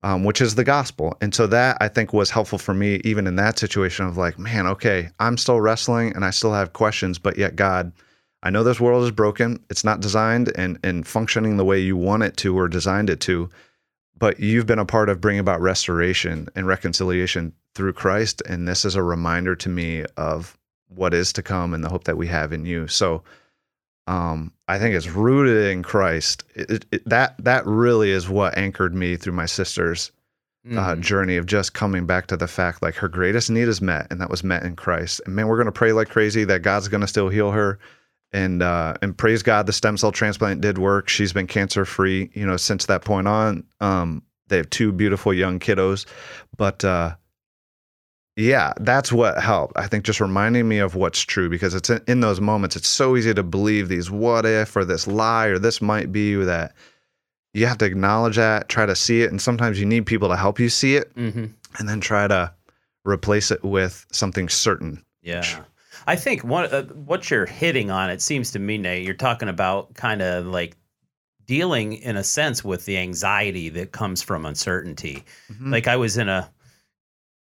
[0.06, 1.18] um, which is the gospel.
[1.20, 4.38] And so that I think was helpful for me, even in that situation of like,
[4.38, 7.92] man, okay, I'm still wrestling and I still have questions, but yet God,
[8.44, 9.60] I know this world is broken.
[9.72, 13.20] It's not designed and and functioning the way you want it to or designed it
[13.22, 13.50] to.
[14.16, 18.86] But you've been a part of bringing about restoration and reconciliation through Christ, and this
[18.86, 20.56] is a reminder to me of
[20.88, 22.88] what is to come and the hope that we have in you.
[22.88, 23.24] So,
[24.08, 26.44] um, I think it's rooted in Christ.
[26.56, 30.12] It, it, that that really is what anchored me through my sister's
[30.72, 31.00] uh, Mhm.
[31.02, 34.20] journey of just coming back to the fact like her greatest need is met, and
[34.20, 35.22] that was met in Christ.
[35.26, 37.78] And man, we're gonna pray like crazy that God's gonna still heal her,
[38.34, 41.08] and uh, and praise God, the stem cell transplant did work.
[41.08, 43.64] She's been cancer free, you know, since that point on.
[43.80, 46.08] Um, they have two beautiful young kiddos,
[46.58, 47.16] but uh,
[48.36, 49.74] yeah, that's what helped.
[49.78, 52.76] I think just reminding me of what's true because it's in, in those moments.
[52.76, 56.36] It's so easy to believe these what if or this lie or this might be
[56.36, 56.74] that
[57.54, 60.36] you have to acknowledge that, try to see it, and sometimes you need people to
[60.36, 61.52] help you see it, Mhm.
[61.80, 62.52] and then try to
[63.06, 65.02] replace it with something certain.
[65.22, 65.64] Yeah.
[66.08, 69.48] I think one uh, what you're hitting on it seems to me Nate you're talking
[69.50, 70.76] about kind of like
[71.48, 75.24] dealing in a sense with the anxiety that comes from uncertainty.
[75.52, 75.72] Mhm.
[75.72, 76.50] Like I was in a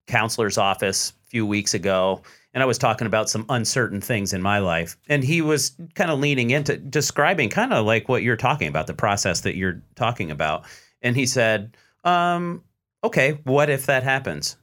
[0.07, 2.23] counselor's office a few weeks ago
[2.55, 6.11] and I was talking about some uncertain things in my life and he was kind
[6.11, 9.83] of leaning into describing kind of like what you're talking about the process that you're
[9.95, 10.65] talking about
[11.03, 12.63] and he said um
[13.05, 14.57] okay what if that happens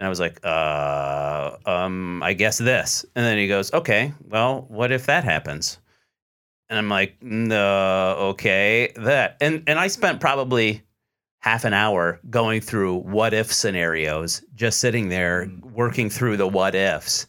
[0.00, 3.04] and I was like, uh, um, I guess this.
[3.14, 5.78] And then he goes, okay, well, what if that happens?
[6.70, 9.36] And I'm like, no, okay, that.
[9.42, 10.82] And and I spent probably
[11.40, 16.74] half an hour going through what if scenarios, just sitting there working through the what
[16.74, 17.26] ifs.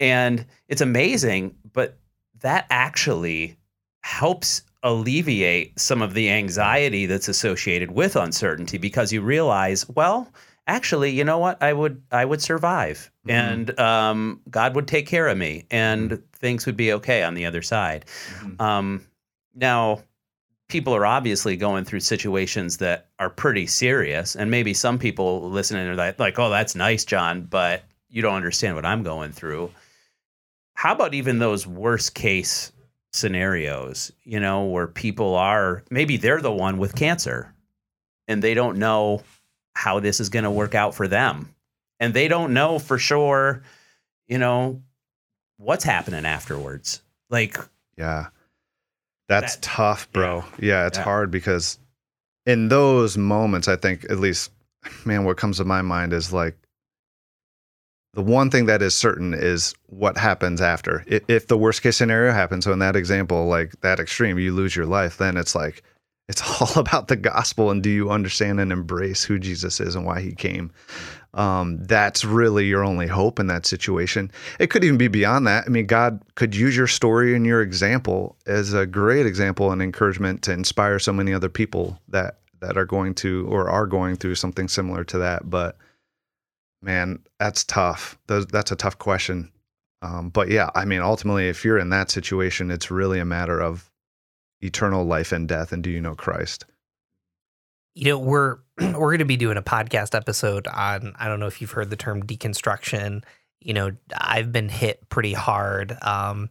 [0.00, 1.98] And it's amazing, but
[2.40, 3.56] that actually
[4.02, 10.32] helps alleviate some of the anxiety that's associated with uncertainty because you realize, well,
[10.68, 11.60] actually, you know what?
[11.60, 13.32] I would I would survive, Mhm.
[13.32, 17.44] and um, God would take care of me, and things would be okay on the
[17.44, 18.04] other side.
[18.40, 18.60] Mhm.
[18.60, 19.06] Um,
[19.54, 20.04] now,
[20.68, 25.86] people are obviously going through situations that are pretty serious, and maybe some people listening
[25.86, 29.72] are like, like, "Oh, that's nice, John," but you don't understand what I'm going through.
[30.74, 32.72] How about even those worst case
[33.12, 34.12] scenarios?
[34.22, 37.52] You know, where people are maybe they're the one with cancer,
[38.28, 39.22] and they don't know
[39.74, 41.54] how this is going to work out for them,
[41.98, 43.62] and they don't know for sure,
[44.26, 44.82] you know,
[45.56, 47.00] what's happening afterwards.
[47.30, 47.58] Like,
[47.96, 48.28] Yeah.
[49.28, 50.44] That's That- tough, bro.
[50.58, 51.04] Yeah, it's Yeah.
[51.04, 51.78] hard because
[52.46, 54.50] in those moments, I think at least,
[55.04, 56.56] man, what comes to my mind is like
[58.14, 61.04] the one thing that is certain is what happens after.
[61.06, 64.74] If the worst case scenario happens, so in that example, like that extreme, you lose
[64.74, 65.82] your life, then it's like
[66.28, 70.04] it's all about the gospel and do you understand and embrace who Jesus is and
[70.04, 70.70] why he came.
[71.34, 74.30] Um, that's really your only hope in that situation.
[74.58, 75.64] It could even be beyond that.
[75.66, 79.82] I mean, God could use your story and your example as a great example and
[79.82, 84.16] encouragement to inspire so many other people that that are going to or are going
[84.16, 85.48] through something similar to that.
[85.48, 85.76] But
[86.82, 88.18] man, that's tough.
[88.26, 89.52] That's a tough question.
[90.02, 93.60] Um, but yeah, I mean, ultimately, if you're in that situation, it's really a matter
[93.60, 93.88] of
[94.60, 95.72] eternal life and death.
[95.72, 96.64] And do you know Christ?
[97.98, 101.48] you know we're we're going to be doing a podcast episode on i don't know
[101.48, 103.24] if you've heard the term deconstruction
[103.60, 106.48] you know i've been hit pretty hard um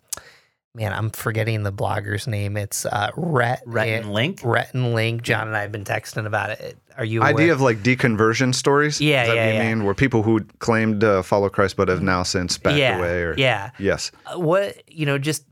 [0.75, 4.41] man i'm forgetting the blogger's name it's uh Rhett Rhett and Link.
[4.43, 5.21] Rhett and Link.
[5.21, 6.77] John and I have been texting about it.
[6.97, 7.53] Are you Idea aware?
[7.53, 8.99] of like deconversion stories?
[8.99, 9.75] Yeah, Is that yeah, what you yeah.
[9.75, 9.85] mean?
[9.85, 13.35] Where people who claimed to follow Christ but have now since backed yeah, away or
[13.37, 13.71] yeah.
[13.79, 14.11] yes.
[14.25, 15.45] Uh, What you know, just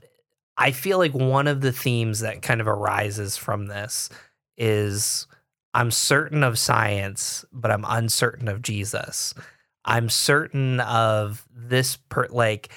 [0.58, 4.10] I feel like one of the themes that kind of arises from this
[4.58, 5.28] is
[5.74, 9.34] I'm certain of science, but I'm uncertain of Jesus.
[9.84, 12.70] I'm certain of this per like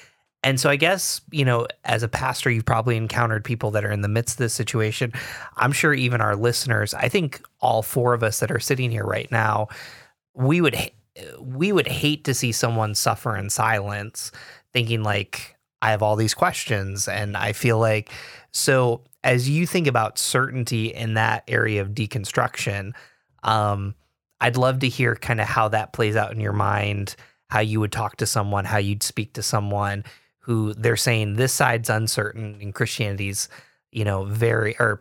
[0.45, 3.91] and so I guess, you know, as a pastor, you've probably encountered people that are
[3.91, 5.13] in the midst of this situation.
[5.57, 9.05] I'm sure even our listeners, I think all four of us that are sitting here
[9.05, 9.69] right now,
[10.35, 10.77] we would
[11.41, 14.31] we would hate to see someone suffer in silence
[14.73, 18.11] thinking like I have all these questions and I feel like
[18.51, 22.93] so as you think about certainty in that area of deconstruction,
[23.43, 23.95] um,
[24.41, 27.17] I'd love to hear kind of how that plays out in your mind,
[27.51, 30.05] how you would talk to someone, how you'd speak to someone
[30.39, 33.49] who they're saying this side's uncertain and Christianity's,
[33.91, 35.01] you know, very or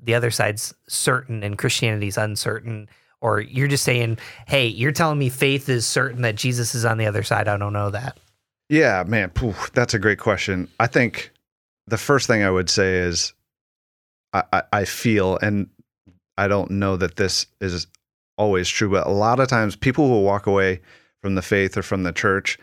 [0.00, 2.88] the other side's certain and Christianity's uncertain.
[3.20, 6.98] Or you're just saying, hey, you're telling me faith is certain that Jesus is on
[6.98, 7.48] the other side.
[7.48, 8.18] I don't know that.
[8.68, 10.68] Yeah, man, poof, that's a great question.
[10.80, 11.32] I think
[11.86, 13.32] the first thing I would say is
[14.32, 15.68] I, I, I feel, and
[16.36, 17.86] I don't know that this is
[18.36, 20.80] always true, but a lot of times people will walk away
[21.22, 22.58] from the faith or from the church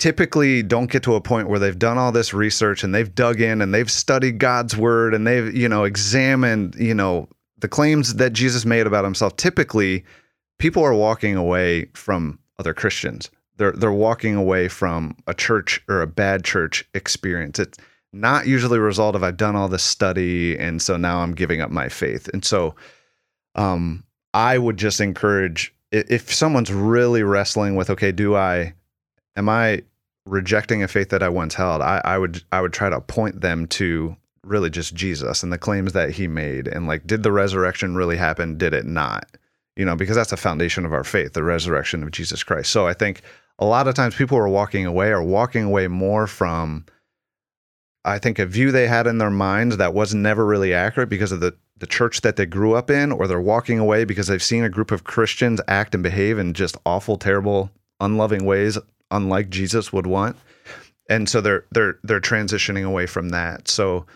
[0.00, 3.40] typically don't get to a point where they've done all this research and they've dug
[3.40, 8.14] in and they've studied God's word and they've, you know, examined, you know, the claims
[8.14, 9.36] that Jesus made about himself.
[9.36, 10.04] Typically,
[10.58, 13.30] people are walking away from other Christians.
[13.60, 17.58] They're they're walking away from a church or a bad church experience.
[17.58, 17.76] It's
[18.10, 21.60] not usually a result of I've done all this study and so now I'm giving
[21.60, 22.26] up my faith.
[22.32, 22.74] And so
[23.56, 28.72] um I would just encourage if someone's really wrestling with okay, do I
[29.36, 29.82] am I
[30.24, 31.82] rejecting a faith that I once held?
[31.82, 35.58] I, I would I would try to point them to really just Jesus and the
[35.58, 38.56] claims that he made and like did the resurrection really happen?
[38.56, 39.26] Did it not?
[39.76, 42.70] You know, because that's the foundation of our faith, the resurrection of Jesus Christ.
[42.70, 43.20] So I think
[43.60, 46.84] a lot of times people are walking away are walking away more from
[48.04, 51.32] I think a view they had in their minds that was never really accurate because
[51.32, 54.42] of the the church that they grew up in, or they're walking away because they've
[54.42, 57.70] seen a group of Christians act and behave in just awful, terrible,
[58.00, 58.76] unloving ways,
[59.10, 60.36] unlike Jesus would want.
[61.08, 63.68] And so they're they're they're transitioning away from that.
[63.68, 64.06] So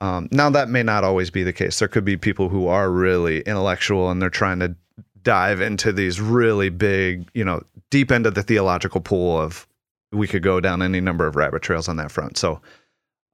[0.00, 1.78] um, now that may not always be the case.
[1.78, 4.76] There could be people who are really intellectual and they're trying to
[5.24, 9.66] dive into these really big, you know, deep end of the theological pool of
[10.12, 12.36] we could go down any number of rabbit trails on that front.
[12.36, 12.60] So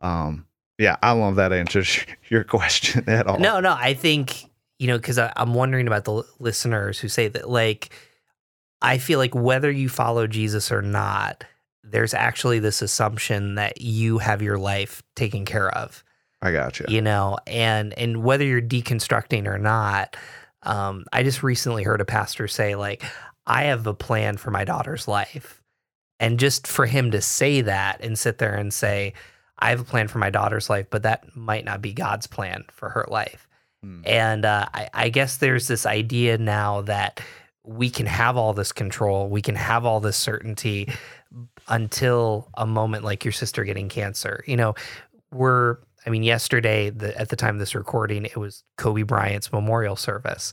[0.00, 0.46] um
[0.80, 3.38] yeah, I don't know if that answers your question at all.
[3.38, 3.76] No, no.
[3.78, 4.46] I think
[4.78, 7.50] you know because I'm wondering about the listeners who say that.
[7.50, 7.90] Like,
[8.80, 11.44] I feel like whether you follow Jesus or not,
[11.84, 16.02] there's actually this assumption that you have your life taken care of.
[16.40, 16.86] I got you.
[16.88, 20.16] You know, and and whether you're deconstructing or not,
[20.62, 23.02] um, I just recently heard a pastor say like,
[23.46, 25.62] I have a plan for my daughter's life,
[26.18, 29.14] and just for him to say that and sit there and say.
[29.62, 32.64] I have a plan for my daughter's life, but that might not be God's plan
[32.72, 33.46] for her life.
[33.82, 34.00] Hmm.
[34.06, 37.20] And uh, I, I guess there's this idea now that
[37.62, 40.88] we can have all this control, we can have all this certainty
[41.68, 44.42] until a moment like your sister getting cancer.
[44.46, 44.74] You know,
[45.30, 49.52] we're I mean, yesterday, the, at the time of this recording, it was Kobe Bryant's
[49.52, 50.52] memorial service.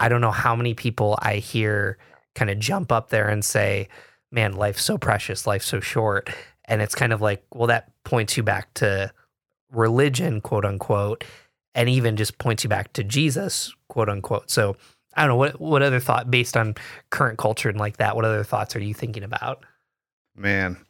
[0.00, 1.98] I don't know how many people I hear
[2.34, 3.88] kind of jump up there and say,
[4.30, 6.30] man, life's so precious, life's so short.
[6.66, 9.12] And it's kind of like, well, that points you back to
[9.72, 11.24] religion, quote unquote,
[11.74, 14.50] and even just points you back to Jesus, quote unquote.
[14.50, 14.76] So
[15.14, 16.74] I don't know what what other thought based on
[17.10, 19.64] current culture and like that, what other thoughts are you thinking about?
[20.36, 20.84] Man.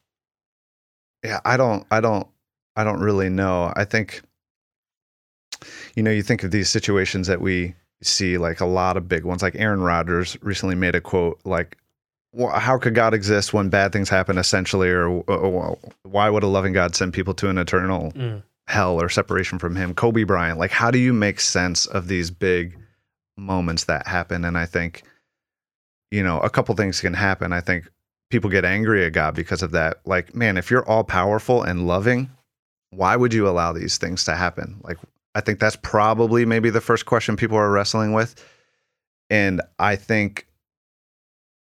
[1.23, 2.29] Yeah, I don't I don't
[2.77, 3.73] I don't really know.
[3.77, 4.23] I think
[5.95, 9.25] you know, you think of these situations that we see like a lot of big
[9.25, 11.79] ones like Aaron Rodgers recently made a quote like
[12.53, 16.73] how could God exist when bad things happen essentially or, or why would a loving
[16.73, 18.43] God send people to an eternal mm.
[18.67, 22.31] hell or separation from him Kobe Bryant like how do you make sense of these
[22.31, 22.77] big
[23.39, 25.03] moments that happen and I think
[26.11, 27.89] you know a couple things can happen I think
[28.31, 31.87] people get angry at God because of that like man if you're all powerful and
[31.87, 32.29] loving
[32.97, 34.99] why would you allow these things to happen like
[35.35, 38.35] I think that's probably maybe the first question people are wrestling with.
[39.31, 40.47] And I think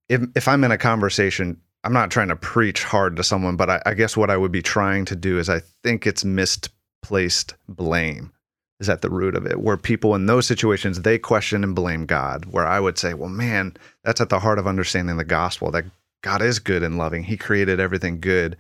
[0.08, 3.70] if if I'm in a conversation, I'm not trying to preach hard to someone, but
[3.70, 7.54] I, I guess what I would be trying to do is I think it's misplaced
[7.68, 8.32] blame
[8.78, 12.04] is at the root of it, where people in those situations they question and blame
[12.04, 12.44] God.
[12.46, 15.86] Where I would say, well, man, that's at the heart of understanding the gospel that
[16.22, 17.24] God is good and loving.
[17.24, 18.56] He created everything good.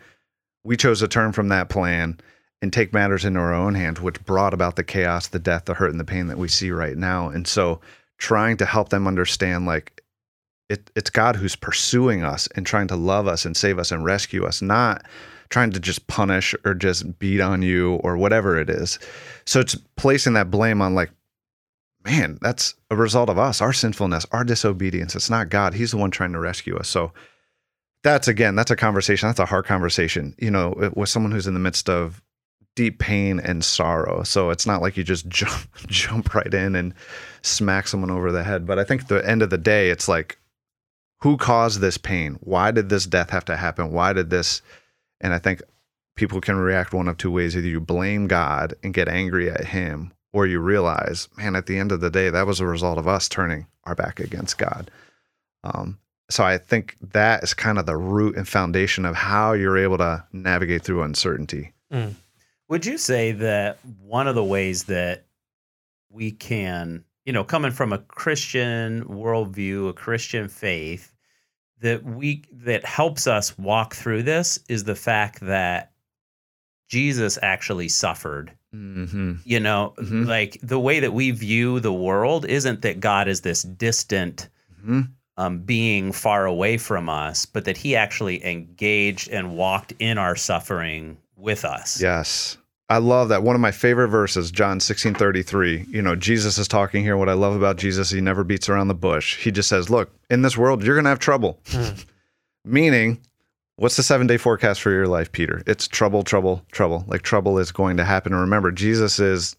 [0.64, 2.18] We chose to turn from that plan
[2.62, 5.74] and take matters into our own hands, which brought about the chaos, the death, the
[5.74, 7.28] hurt, and the pain that we see right now.
[7.28, 7.80] And so,
[8.18, 10.00] trying to help them understand, like,
[10.68, 14.04] it, it's God who's pursuing us and trying to love us and save us and
[14.04, 15.04] rescue us, not
[15.48, 19.00] trying to just punish or just beat on you or whatever it is.
[19.44, 21.10] So, it's placing that blame on, like,
[22.04, 25.16] man, that's a result of us, our sinfulness, our disobedience.
[25.16, 25.74] It's not God.
[25.74, 26.88] He's the one trying to rescue us.
[26.88, 27.12] So,
[28.04, 29.28] that's again, that's a conversation.
[29.28, 32.21] That's a hard conversation, you know, with someone who's in the midst of
[32.74, 34.22] deep pain and sorrow.
[34.22, 36.94] So it's not like you just jump jump right in and
[37.42, 38.66] smack someone over the head.
[38.66, 40.38] But I think the end of the day, it's like,
[41.20, 42.36] who caused this pain?
[42.40, 43.92] Why did this death have to happen?
[43.92, 44.62] Why did this?
[45.20, 45.62] And I think
[46.16, 49.64] people can react one of two ways: either you blame God and get angry at
[49.64, 52.98] Him, or you realize, man, at the end of the day, that was a result
[52.98, 54.90] of us turning our back against God.
[55.62, 59.78] Um, so I think that is kind of the root and foundation of how you're
[59.78, 61.72] able to navigate through uncertainty.
[61.92, 62.14] Mm.
[62.68, 65.26] Would you say that one of the ways that
[66.10, 71.12] we can, you know, coming from a Christian worldview, a Christian faith,
[71.80, 75.92] that we that helps us walk through this is the fact that
[76.88, 78.52] Jesus actually suffered.
[78.74, 79.34] Mm-hmm.
[79.44, 80.24] You know, mm-hmm.
[80.24, 84.48] like the way that we view the world isn't that God is this distant
[84.80, 85.00] mm-hmm.
[85.36, 90.36] um, being far away from us, but that He actually engaged and walked in our
[90.36, 92.00] suffering with us.
[92.00, 92.56] Yes.
[92.88, 93.42] I love that.
[93.42, 95.86] One of my favorite verses, John 16 33.
[95.88, 97.16] You know, Jesus is talking here.
[97.16, 99.42] What I love about Jesus, he never beats around the bush.
[99.42, 101.58] He just says, Look, in this world, you're going to have trouble.
[101.66, 102.04] Mm.
[102.64, 103.20] Meaning,
[103.76, 105.62] what's the seven day forecast for your life, Peter?
[105.66, 107.04] It's trouble, trouble, trouble.
[107.06, 108.32] Like trouble is going to happen.
[108.32, 109.56] And remember, Jesus is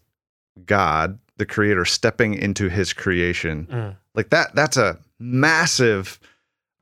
[0.64, 3.66] God, the creator, stepping into his creation.
[3.70, 3.96] Mm.
[4.14, 6.20] Like that, that's a massive,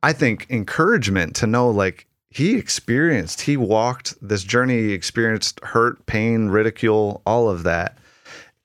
[0.03, 6.05] I think, encouragement to know, like, he experienced, he walked this journey, he experienced hurt,
[6.07, 7.99] pain, ridicule, all of that.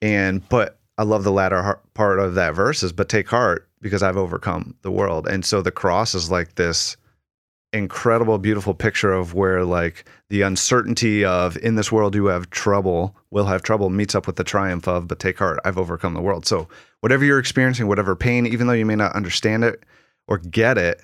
[0.02, 4.04] And, but I love the latter part of that verse is, but take heart because
[4.04, 5.28] I've overcome the world.
[5.28, 6.98] And so the cross is like this
[7.74, 13.16] incredible, beautiful picture of where like the uncertainty of in this world you have trouble,
[13.32, 16.22] will have trouble meets up with the triumph of, but take heart, I've overcome the
[16.22, 16.46] world.
[16.46, 16.68] So
[17.02, 19.84] whatever you're experiencing, whatever pain, even though you may not understand it
[20.28, 21.04] or get it,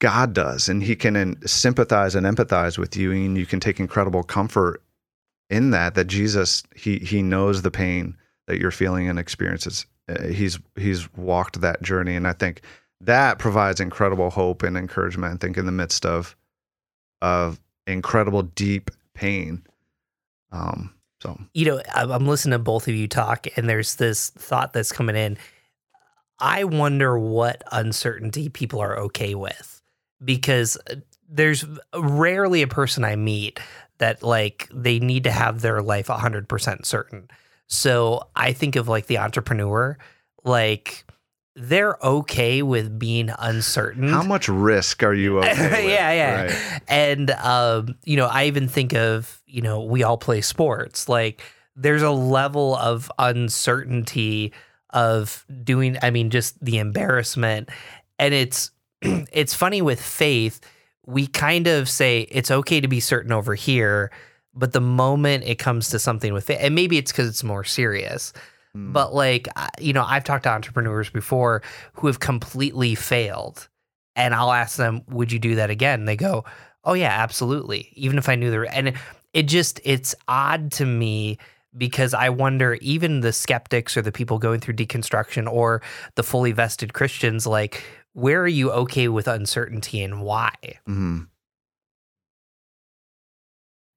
[0.00, 4.22] God does, and He can sympathize and empathize with you, and you can take incredible
[4.22, 4.82] comfort
[5.48, 5.94] in that.
[5.94, 8.16] That Jesus, He He knows the pain
[8.48, 9.86] that you're feeling and experiences.
[10.08, 12.62] Uh, he's He's walked that journey, and I think
[13.02, 15.34] that provides incredible hope and encouragement.
[15.34, 16.34] I think in the midst of
[17.22, 19.62] of incredible deep pain.
[20.50, 24.72] Um, so you know, I'm listening to both of you talk, and there's this thought
[24.72, 25.36] that's coming in.
[26.38, 29.79] I wonder what uncertainty people are okay with
[30.24, 30.78] because
[31.28, 31.64] there's
[31.96, 33.60] rarely a person I meet
[33.98, 37.28] that like they need to have their life 100% certain.
[37.66, 39.96] So I think of like the entrepreneur,
[40.44, 41.04] like
[41.54, 44.08] they're okay with being uncertain.
[44.08, 46.42] How much risk are you okay yeah, yeah.
[46.42, 46.82] Right.
[46.88, 51.08] And um, you know, I even think of, you know, we all play sports.
[51.08, 51.42] Like
[51.76, 54.52] there's a level of uncertainty
[54.90, 57.68] of doing I mean just the embarrassment
[58.18, 58.72] and it's
[59.32, 60.60] it's funny with faith,
[61.06, 64.10] we kind of say it's okay to be certain over here,
[64.54, 67.64] but the moment it comes to something with faith, and maybe it's because it's more
[67.64, 68.32] serious.
[68.76, 68.92] Mm.
[68.92, 69.48] But like,
[69.80, 71.62] you know, I've talked to entrepreneurs before
[71.94, 73.68] who have completely failed,
[74.16, 76.44] and I'll ask them, "Would you do that again?" And they go,
[76.84, 78.94] "Oh yeah, absolutely." Even if I knew the and
[79.32, 81.38] it just it's odd to me
[81.76, 85.82] because I wonder even the skeptics or the people going through deconstruction or
[86.16, 90.52] the fully vested Christians, like, where are you okay with uncertainty and why?
[90.88, 91.28] Mhm.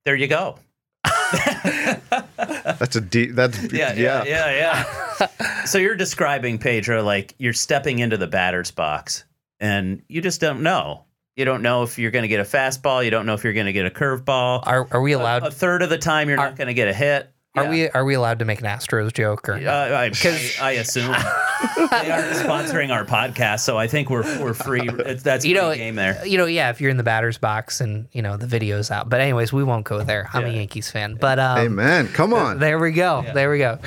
[0.06, 0.60] There you go.
[1.04, 3.32] That's a deep.
[3.36, 4.84] That's yeah, yeah, yeah,
[5.20, 5.64] yeah.
[5.66, 9.24] so you're describing Pedro like you're stepping into the batter's box
[9.60, 11.06] and you just don't know.
[11.36, 13.04] You don't know if you're going to get a fastball.
[13.04, 14.62] You don't know if you're going to get a curveball.
[14.68, 15.44] Are are we A, allowed?
[15.48, 17.33] a third of the time, you're Are- not going to get a hit.
[17.56, 17.70] Are Yeah.
[17.70, 19.54] we are we allowed to make an Astros joke or?
[19.54, 21.12] Uh, I, I, I assume
[21.78, 24.88] they aren't sponsoring our podcast, so I think we're we're free.
[24.90, 26.26] That's You know, game there.
[26.26, 29.08] you know, yeah, if you're in the batter's box and you know the video's out.
[29.08, 30.30] But anyways, we won't go there.
[30.34, 32.08] I'm a Yankees fan, but um, Amen.
[32.08, 32.58] Come on.
[32.58, 33.22] There we go.
[33.24, 33.34] Yeah.
[33.34, 33.78] There we go.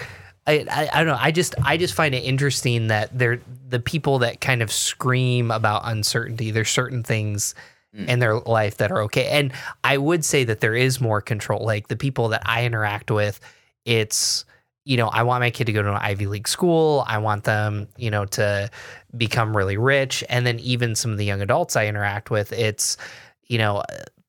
[0.47, 1.19] I, I I don't know.
[1.21, 5.51] I just I just find it interesting that they're the people that kind of scream
[5.51, 6.53] about uncertainty.
[6.53, 7.55] There's certain things
[7.97, 8.09] Mm.
[8.09, 9.53] in their life that are okay, and
[9.83, 11.65] I would say that there is more control.
[11.65, 13.41] Like the people that I interact with,
[13.87, 14.45] it's
[14.85, 17.05] you know I want my kid to go to an Ivy League school.
[17.07, 18.71] I want them you know to
[19.17, 22.99] become really rich, and then even some of the young adults I interact with, it's
[23.45, 23.83] you know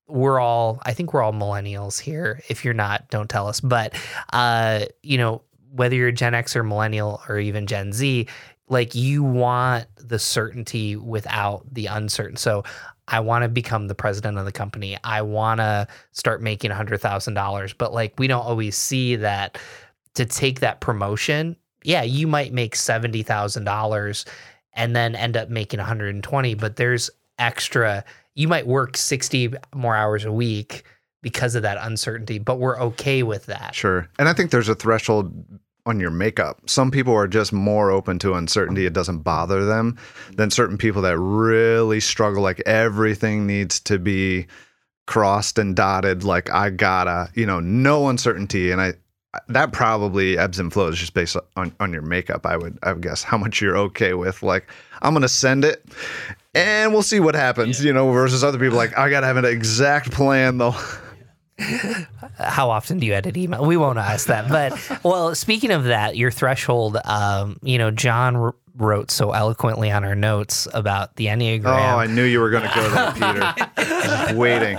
[0.08, 2.41] we're all I think we're all millennials here.
[2.47, 3.60] If you're not, don't tell us.
[3.60, 3.93] But
[4.32, 5.41] uh, you know,
[5.72, 8.28] whether you're Gen X or millennial or even Gen Z,
[8.70, 12.38] like you want the certainty without the uncertain.
[12.38, 12.64] So
[13.08, 14.97] I want to become the president of the company.
[15.03, 17.74] I want to start making $100,000.
[17.78, 19.58] But like we don't always see that
[20.16, 21.55] to take that promotion.
[21.84, 24.26] Yeah, you might make $70,000
[24.74, 28.03] and then end up making 120, but there's extra
[28.38, 30.84] you might work 60 more hours a week
[31.24, 33.74] because of that uncertainty, but we're okay with that.
[33.74, 34.08] Sure.
[34.20, 35.34] And I think there's a threshold
[35.88, 36.69] on your makeup.
[36.69, 38.85] Some people are just more open to uncertainty.
[38.85, 39.97] It doesn't bother them
[40.35, 42.43] than certain people that really struggle.
[42.43, 44.47] Like everything needs to be
[45.05, 46.25] crossed and dotted.
[46.25, 48.71] Like I gotta, you know, no uncertainty.
[48.71, 48.93] And I,
[49.47, 52.45] that probably ebbs and flows just based on, on your makeup.
[52.45, 54.43] I would, I would guess how much you're okay with.
[54.43, 54.69] Like
[55.01, 55.85] I'm going to send it
[56.53, 59.38] and we'll see what happens, you know, versus other people like I got to have
[59.38, 60.75] an exact plan though.
[61.60, 63.66] How often do you edit email?
[63.66, 64.47] We won't ask that.
[64.49, 69.89] But well, speaking of that, your threshold, um, you know, John r- wrote so eloquently
[69.89, 71.66] on our notes about the Enneagram.
[71.66, 74.36] Oh, I knew you were going to go there, Peter.
[74.38, 74.78] Waiting.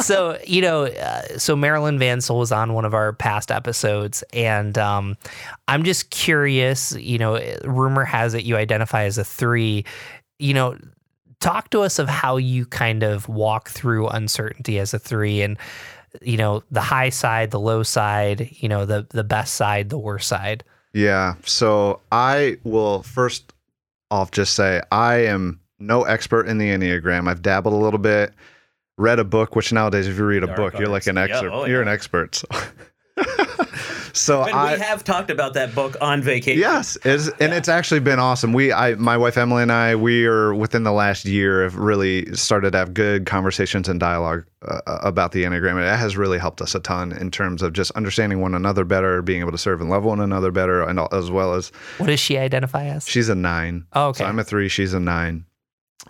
[0.00, 4.78] so you know, uh, so Marilyn Vansel was on one of our past episodes, and
[4.78, 5.16] um,
[5.66, 6.92] I'm just curious.
[6.92, 9.84] You know, rumor has it you identify as a three.
[10.38, 10.78] You know,
[11.40, 15.56] talk to us of how you kind of walk through uncertainty as a three, and
[16.22, 19.98] you know, the high side, the low side, you know, the the best side, the
[19.98, 20.64] worst side.
[20.92, 21.34] Yeah.
[21.44, 23.52] So I will first
[24.10, 27.28] off just say I am no expert in the Enneagram.
[27.28, 28.32] I've dabbled a little bit,
[28.96, 31.30] read a book, which nowadays, if you read a Dark book, you're like an arts.
[31.30, 31.52] Yeah, expert.
[31.52, 32.34] oh, You're an expert.
[32.34, 32.48] So,
[34.18, 36.60] so And I we have talked about that book on vacation.
[36.60, 38.52] Yes, is and it's actually been awesome.
[38.52, 42.34] We, I, my wife Emily and I, we are within the last year have really
[42.34, 46.38] started to have good conversations and dialogue uh, about the enneagram, and it has really
[46.38, 49.58] helped us a ton in terms of just understanding one another better, being able to
[49.58, 52.86] serve and love one another better, and al- as well as What does she identify
[52.86, 53.08] as?
[53.08, 53.86] she's a nine.
[53.92, 54.18] Oh, okay.
[54.18, 55.44] So I'm a three, she's a nine.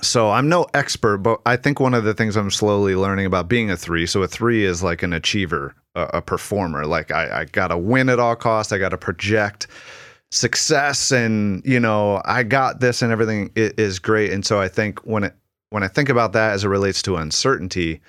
[0.00, 3.48] So I'm no expert, but I think one of the things I'm slowly learning about
[3.48, 4.06] being a three.
[4.06, 6.86] So a three is like an achiever, a, a performer.
[6.86, 8.72] Like I, I gotta win at all costs.
[8.72, 9.66] I gotta project
[10.30, 14.32] success, and you know I got this, and everything is great.
[14.32, 15.34] And so I think when it
[15.70, 18.00] when I think about that as it relates to uncertainty,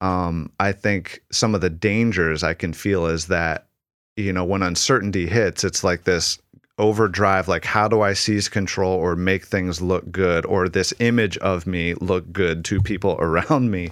[0.00, 3.68] um, I think some of the dangers I can feel is that
[4.16, 6.38] you know when uncertainty hits, it's like this
[6.78, 11.36] overdrive like how do i seize control or make things look good or this image
[11.38, 13.90] of me look good to people around me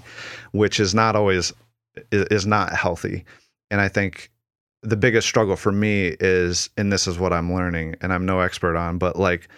[0.53, 1.53] which is not always
[2.12, 3.24] is not healthy.
[3.70, 4.31] And i think
[4.83, 8.41] the biggest struggle for me is and this is what i'm learning and i'm no
[8.41, 9.49] expert on but like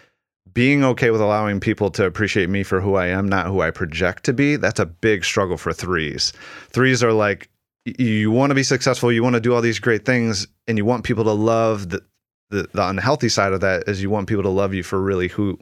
[0.53, 3.71] being okay with allowing people to appreciate me for who i am not who i
[3.71, 6.33] project to be that's a big struggle for threes.
[6.71, 7.49] Threes are like
[7.85, 10.85] you want to be successful you want to do all these great things and you
[10.85, 12.03] want people to love the,
[12.51, 15.29] the the unhealthy side of that is you want people to love you for really
[15.29, 15.59] who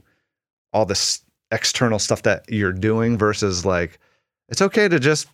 [0.73, 3.99] all this external stuff that you're doing versus like
[4.49, 5.29] it's okay to just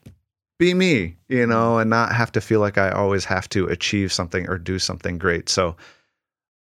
[0.58, 4.12] be me you know and not have to feel like i always have to achieve
[4.12, 5.76] something or do something great so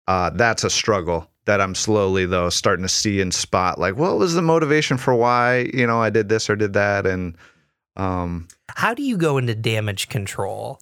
[0.06, 4.18] uh, that's a struggle that I'm slowly though starting to see and spot like what
[4.18, 7.36] was the motivation for why you know I did this or did that and
[7.96, 10.80] um How do you go into damage control?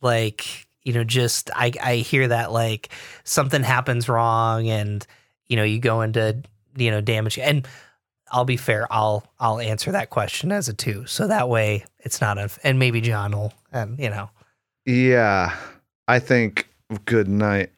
[0.00, 2.90] Like, you know, just I I hear that like
[3.24, 5.06] something happens wrong and
[5.46, 6.42] you know, you go into,
[6.76, 7.66] you know, damage and
[8.30, 11.06] I'll be fair, I'll I'll answer that question as a two.
[11.06, 14.30] So that way it's not a and maybe John will and you know.
[14.86, 15.56] yeah
[16.08, 16.68] I think
[17.04, 17.70] good night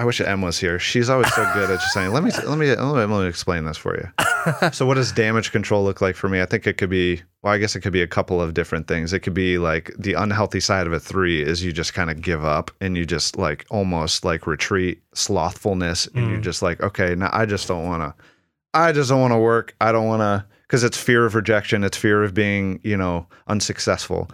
[0.00, 0.78] I wish Em was here.
[0.78, 3.26] She's always so good at just saying let me let me let me, let me
[3.26, 4.08] explain this for you.
[4.72, 6.40] So what does damage control look like for me?
[6.40, 8.88] I think it could be well i guess it could be a couple of different
[8.88, 9.12] things.
[9.12, 12.22] It could be like the unhealthy side of a three is you just kind of
[12.22, 16.42] give up and you just like almost like retreat slothfulness and you're Mm.
[16.42, 18.24] just like okay now i just don't want to
[18.72, 19.74] i just don't want to work.
[19.80, 21.82] I don't want to because it's fear of rejection.
[21.84, 24.30] It's fear of being you know unsuccessful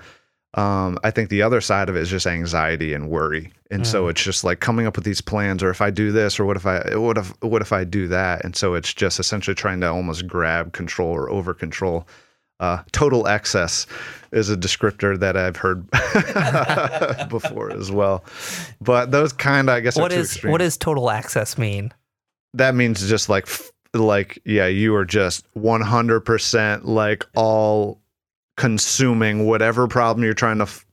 [0.57, 4.09] um, I think the other side of it is just anxiety and worry, and so
[4.09, 6.57] it's just like coming up with these plans, or if I do this, or what
[6.57, 9.81] if I, what if, what if I do that, and so it's just essentially trying
[9.83, 12.07] to almost grab control or over control.
[12.59, 13.87] Uh, total excess
[14.33, 15.91] is a descriptor that I've heard
[17.29, 18.25] before as well,
[18.81, 21.93] but those kind of, I guess, What is what does total access mean?
[22.55, 23.47] that means just like
[23.93, 28.01] like yeah you are just 100% like all
[28.57, 30.85] consuming whatever problem you're trying to f-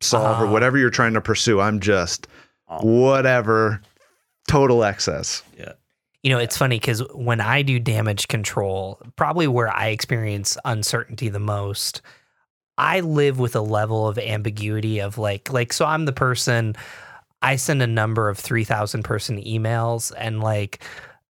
[0.00, 0.50] solve or Ah.
[0.50, 2.26] whatever you're trying to pursue i'm just
[2.68, 2.78] Oh.
[2.86, 3.80] whatever
[4.48, 5.72] total excess Yeah.
[6.22, 11.30] You know, it's funny because when I do damage control, probably where I experience uncertainty
[11.30, 12.02] the most,
[12.76, 16.76] I live with a level of ambiguity of like, like, so I'm the person,
[17.40, 20.82] I send a number of 3,000 person emails and like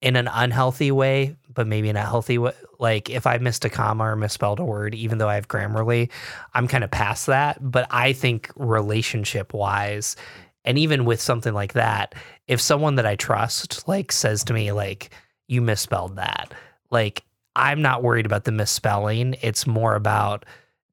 [0.02, 2.52] in an unhealthy way, but maybe in a healthy way.
[2.78, 6.10] Like if I missed a comma or misspelled a word, even though I have Grammarly,
[6.54, 7.58] I'm kind of past that.
[7.60, 10.16] But I think relationship wise,
[10.64, 12.14] and even with something like that,
[12.48, 15.10] if someone that I trust like says to me like
[15.46, 16.52] you misspelled that,
[16.90, 17.22] like
[17.54, 19.36] I'm not worried about the misspelling.
[19.40, 20.44] It's more about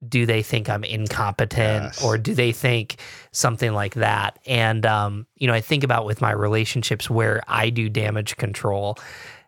[0.07, 2.03] do they think I'm incompetent Yes.
[2.03, 2.97] or do they think
[3.31, 4.39] something like that?
[4.45, 8.97] And um, you know, I think about with my relationships where I do damage control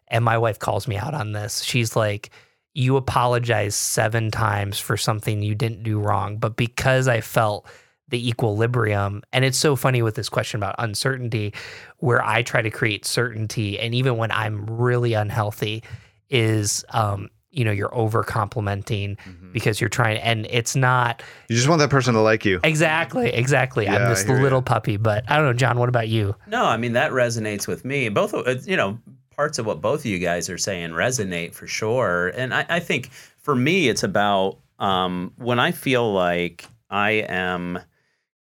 [0.08, 1.64] and my wife calls me out on this.
[1.64, 2.32] She's like,
[2.74, 7.66] you apologize seven times for something you didn't do wrong, but because I felt
[8.10, 11.54] the equilibrium, and it's so funny with this question about uncertainty,
[12.00, 15.84] where I try to create certainty, and even when I'm really unhealthy,
[16.30, 19.18] is um, you know, you're over complimenting
[19.52, 23.30] because you're trying, and it's not you just want that person to like you exactly,
[23.30, 23.86] exactly.
[23.86, 24.42] Yeah, I I'm this hear ya.
[24.42, 25.78] little puppy, but I don't know, John.
[25.78, 26.36] What about you?
[26.48, 28.10] No, I mean that resonates with me.
[28.10, 28.98] Both, of- uh, you know,
[29.36, 32.30] parts of what both of you guys are saying resonate for sure.
[32.30, 37.80] And I, I think for me, it's about um, when I feel like I am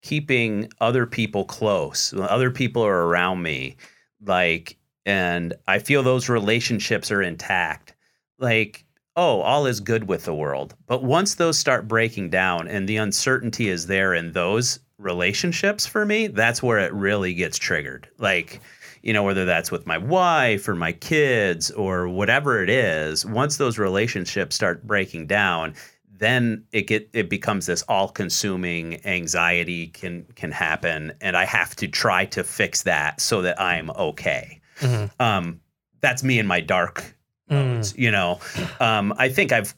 [0.03, 3.77] keeping other people close, other people are around me,
[4.25, 4.77] like,
[5.07, 7.95] and I feel those relationships are intact.
[8.39, 8.85] Like,
[9.17, 10.75] oh, all is good with the world.
[10.87, 16.07] But once those start breaking down and the uncertainty is there in those relationships for
[16.07, 18.09] me, that's where it really gets triggered.
[18.19, 18.61] Like,
[19.03, 23.57] you know, whether that's with my wife or my kids or whatever it is, once
[23.57, 25.75] those relationships start breaking down,
[26.17, 31.89] then it get it becomes this all-consuming anxiety can can happen and I have to
[31.89, 34.61] try to fix that so that I'm okay.
[34.79, 35.11] Mhm.
[35.19, 35.61] Um
[36.01, 37.17] that's me in my dark
[37.53, 37.99] Mm.
[37.99, 38.41] you know.
[38.81, 39.75] Um I think I've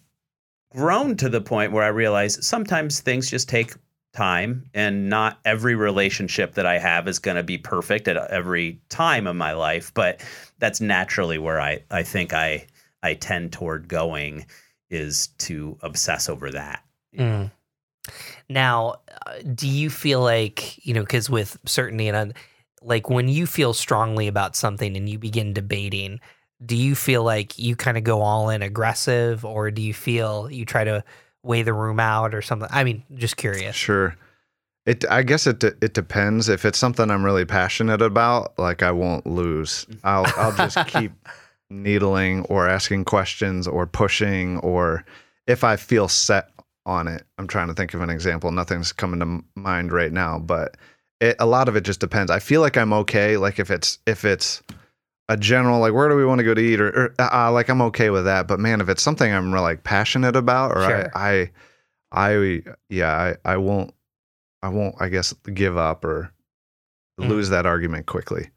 [0.70, 3.74] grown to the point where I realize sometimes things just take
[4.12, 8.80] time and not every relationship that I have is going to be perfect at every
[8.88, 10.24] time of my life, but
[10.58, 12.66] that's naturally where I I think I
[13.02, 14.46] I tend toward going
[14.90, 16.82] is to obsess over that.
[17.18, 17.50] Mm.
[18.48, 18.96] Now,
[19.26, 22.34] uh, do you feel like, you know, because with certainty and un-
[22.82, 26.20] like when you feel strongly about something and you begin debating,
[26.64, 30.50] do you feel like you kind of go all in aggressive or do you feel
[30.50, 31.04] you try to
[31.42, 32.68] weigh the room out or something?
[32.70, 33.76] I mean, just curious.
[33.76, 34.16] Sure.
[34.86, 36.48] It I guess it it depends.
[36.48, 39.86] If it's something I'm really passionate about, like I won't lose.
[40.04, 41.12] I'll I'll just keep
[41.70, 45.04] needling or asking questions or pushing or
[45.46, 46.50] if I feel set
[46.86, 47.24] on it.
[47.38, 48.50] I'm trying to think of an example.
[48.50, 50.76] Nothing's coming to mind right now, but
[51.20, 52.30] it, a lot of it just depends.
[52.30, 53.36] I feel like I'm okay.
[53.36, 54.62] Like if it's if it's
[55.28, 57.68] a general like where do we want to go to eat or, or uh, like
[57.68, 58.46] I'm okay with that.
[58.46, 61.10] But man, if it's something I'm really like passionate about or Sure.
[61.16, 61.50] I
[62.12, 63.94] I I yeah I I won't
[64.62, 66.30] I won't I guess give up or
[67.20, 67.28] Mm.
[67.28, 68.50] lose that argument quickly.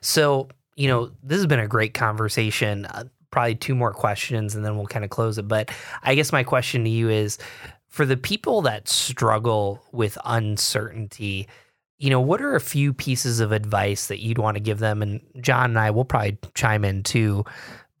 [0.00, 2.86] So, you know, this has been a great conversation.
[2.86, 5.46] Uh, probably two more questions and then we'll kind of close it.
[5.46, 5.70] But
[6.02, 7.38] I guess my question to you is
[7.86, 11.46] for the people that struggle with uncertainty,
[12.02, 15.02] you know, what are a few pieces of advice that you'd want to give them?
[15.02, 17.44] And John and I will probably chime in too,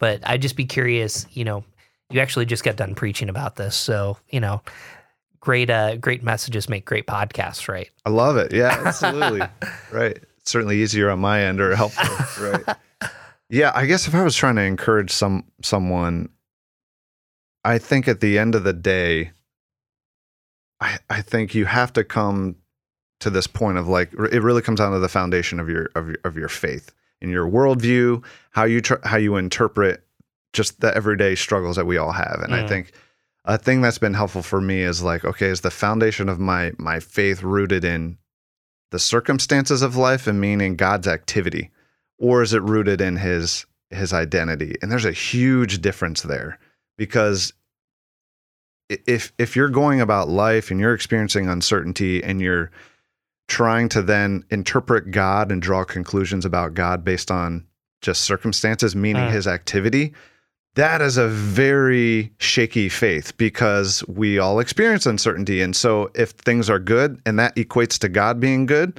[0.00, 1.62] but I'd just be curious, you know,
[2.10, 3.76] you actually just got done preaching about this.
[3.76, 4.60] So, you know,
[5.38, 7.90] great, uh, great messages make great podcasts, right?
[8.04, 8.52] I love it.
[8.52, 9.42] Yeah, absolutely.
[9.92, 10.18] right.
[10.42, 12.44] certainly easier on my end or helpful.
[12.44, 12.76] right.
[13.48, 13.70] Yeah.
[13.72, 16.28] I guess if I was trying to encourage some, someone,
[17.64, 19.30] I think at the end of the day,
[20.80, 22.56] I, I think you have to come
[23.22, 26.08] to this point of like it really comes down to the foundation of your of
[26.08, 30.04] your, of your faith in your worldview, how you tr- how you interpret
[30.52, 32.40] just the everyday struggles that we all have.
[32.42, 32.62] And mm.
[32.62, 32.92] I think
[33.44, 36.72] a thing that's been helpful for me is like, okay, is the foundation of my
[36.78, 38.18] my faith rooted in
[38.90, 41.70] the circumstances of life and meaning God's activity,
[42.18, 44.74] or is it rooted in His His identity?
[44.82, 46.58] And there's a huge difference there
[46.98, 47.52] because
[48.88, 52.72] if if you're going about life and you're experiencing uncertainty and you're
[53.52, 57.66] trying to then interpret God and draw conclusions about God based on
[58.00, 59.30] just circumstances, meaning mm.
[59.30, 60.14] his activity,
[60.74, 65.60] that is a very shaky faith because we all experience uncertainty.
[65.60, 68.98] And so if things are good and that equates to God being good,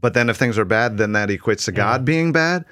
[0.00, 2.04] but then if things are bad, then that equates to God mm.
[2.06, 2.64] being bad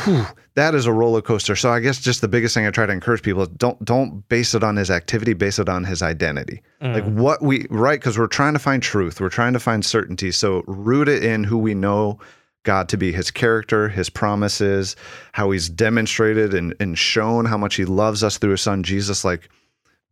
[0.00, 1.56] whew, that is a roller coaster.
[1.56, 4.26] So I guess just the biggest thing I try to encourage people is don't don't
[4.28, 6.62] base it on his activity, base it on his identity.
[6.80, 6.94] Mm.
[6.94, 10.30] Like what we right because we're trying to find truth, we're trying to find certainty.
[10.30, 12.18] So root it in who we know
[12.64, 14.96] God to be, his character, his promises,
[15.32, 19.24] how he's demonstrated and, and shown how much he loves us through his son Jesus.
[19.24, 19.48] Like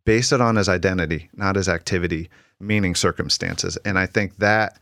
[0.04, 2.28] base it on his identity, not his activity,
[2.58, 3.78] meaning circumstances.
[3.84, 4.78] And I think that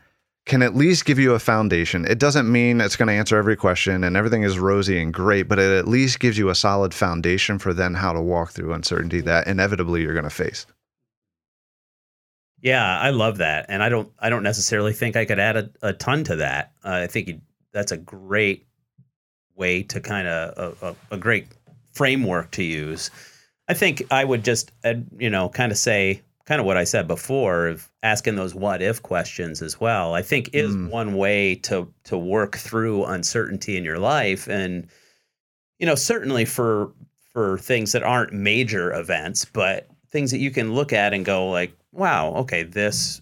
[0.49, 2.05] can at least give you a foundation.
[2.07, 5.47] It doesn't mean it's going to answer every question and everything is rosy and great,
[5.47, 8.73] but it at least gives you a solid foundation for then how to walk through
[8.73, 10.67] uncertainty that inevitably you're going to face.
[12.61, 14.11] Yeah, I love that, and I don't.
[14.19, 16.73] I don't necessarily think I could add a, a ton to that.
[16.85, 17.41] Uh, I think you,
[17.73, 18.67] that's a great
[19.55, 21.47] way to kind of a, a, a great
[21.93, 23.13] framework to use.
[23.69, 26.85] I think I would just, uh, you know, kind of say kind of what I
[26.85, 30.15] said before of asking those what if questions as well.
[30.15, 30.89] I think is mm.
[30.89, 34.89] one way to to work through uncertainty in your life and
[35.79, 36.91] you know certainly for
[37.35, 41.51] for things that aren't major events but things that you can look at and go
[41.51, 43.21] like wow okay this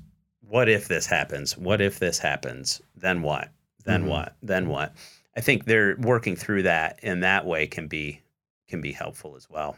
[0.49, 3.51] what if this happens what if this happens then what
[3.85, 4.11] then mm-hmm.
[4.11, 4.95] what then what
[5.37, 8.23] i think they're working through that in that way can be
[8.69, 9.77] can be helpful as well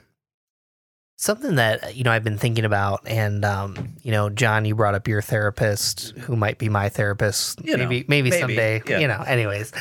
[1.21, 4.95] Something that you know I've been thinking about, and um, you know, John, you brought
[4.95, 8.81] up your therapist, who might be my therapist, you maybe, know, maybe, maybe someday.
[8.87, 8.99] Yeah.
[9.01, 9.73] You know, anyways,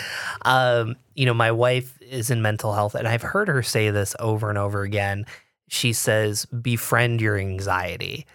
[0.45, 4.15] um, you know, my wife is in mental health, and I've heard her say this
[4.19, 5.27] over and over again.
[5.67, 8.25] She says, "Befriend your anxiety,"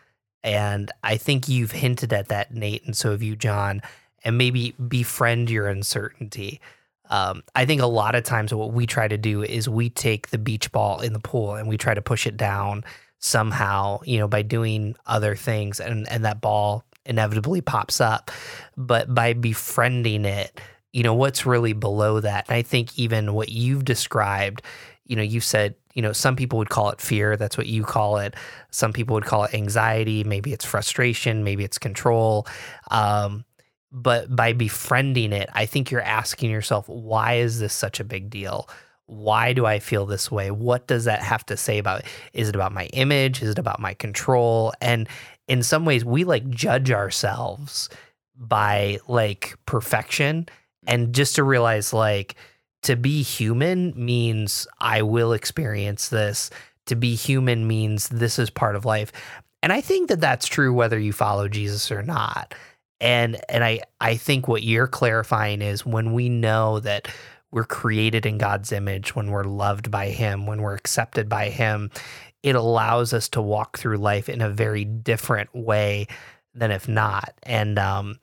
[0.44, 3.82] and I think you've hinted at that, Nate, and so have you, John,
[4.22, 6.60] and maybe befriend your uncertainty.
[7.12, 10.30] Um, I think a lot of times what we try to do is we take
[10.30, 12.84] the beach ball in the pool and we try to push it down
[13.18, 18.30] somehow, you know, by doing other things, and and that ball inevitably pops up.
[18.78, 20.58] But by befriending it,
[20.92, 22.46] you know, what's really below that?
[22.48, 24.62] And I think even what you've described,
[25.06, 27.36] you know, you said, you know, some people would call it fear.
[27.36, 28.34] That's what you call it.
[28.70, 30.24] Some people would call it anxiety.
[30.24, 31.44] Maybe it's frustration.
[31.44, 32.46] Maybe it's control.
[32.90, 33.44] Um,
[33.92, 38.30] but by befriending it, I think you're asking yourself, why is this such a big
[38.30, 38.68] deal?
[39.06, 40.50] Why do I feel this way?
[40.50, 42.06] What does that have to say about it?
[42.32, 43.42] Is it about my image?
[43.42, 44.72] Is it about my control?
[44.80, 45.08] And
[45.46, 47.90] in some ways, we like judge ourselves
[48.34, 50.48] by like perfection.
[50.86, 52.36] And just to realize, like,
[52.84, 56.48] to be human means I will experience this.
[56.86, 59.12] To be human means this is part of life.
[59.62, 62.54] And I think that that's true whether you follow Jesus or not
[63.02, 67.08] and and I I think what you're clarifying is when we know that
[67.50, 71.90] we're created in God's image, when we're loved by Him, when we're accepted by Him,
[72.42, 76.06] it allows us to walk through life in a very different way
[76.54, 77.34] than if not.
[77.42, 78.18] And um,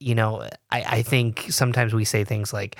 [0.00, 2.76] you know, I, I think sometimes we say things like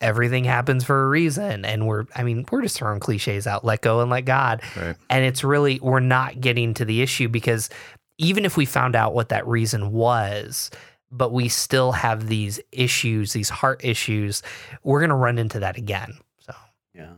[0.00, 3.82] everything happens for a reason and we're i mean we're just throwing cliches out let
[3.82, 4.96] go and let god right.
[5.08, 7.70] and it's really we're not getting to the issue because
[8.18, 10.72] even if we found out what that reason was
[11.12, 14.42] but we still have these issues, these heart issues,
[14.82, 16.14] we're going to run into that again.
[16.40, 16.54] So,
[16.94, 17.12] yeah.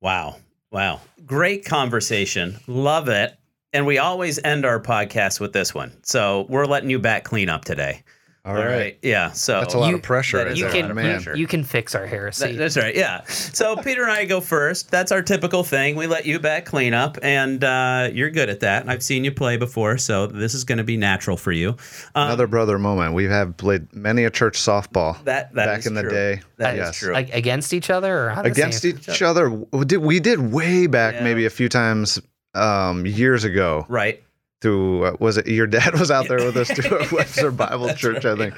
[0.00, 0.36] Wow.
[0.70, 1.00] Wow.
[1.26, 2.58] Great conversation.
[2.66, 3.36] Love it.
[3.72, 5.92] And we always end our podcast with this one.
[6.02, 8.02] So we're letting you back clean up today.
[8.44, 8.98] All right.
[9.02, 9.32] Yeah.
[9.32, 10.38] So That's a lot You- of pressure.
[10.42, 11.22] that You a there, lot can of man.
[11.22, 11.36] pressure.
[11.36, 12.56] you can fix our That- heresy.
[12.56, 12.94] that's right.
[12.94, 13.20] Yeah.
[13.26, 14.90] So Peter and I go first.
[14.90, 15.94] That's our typical thing.
[15.94, 18.88] We let you back clean up, and uh, you're good at that.
[18.88, 21.70] I've seen you play before, so this is going to be natural for you.
[22.14, 23.12] Um, Another brother moment.
[23.14, 26.10] We have played many a church softball that that back is in the true.
[26.10, 26.40] day.
[26.56, 26.96] That is yes.
[26.98, 27.12] true.
[27.12, 29.50] like against each other or Against same- each other.
[29.50, 31.24] We did, we did way back, Yeah.
[31.24, 32.18] maybe a few times
[32.54, 33.84] um, years ago.
[33.88, 34.22] right.
[34.60, 37.92] Through uh, was it your dad was out there with us too at Webster Bible
[37.94, 38.54] Church, I think.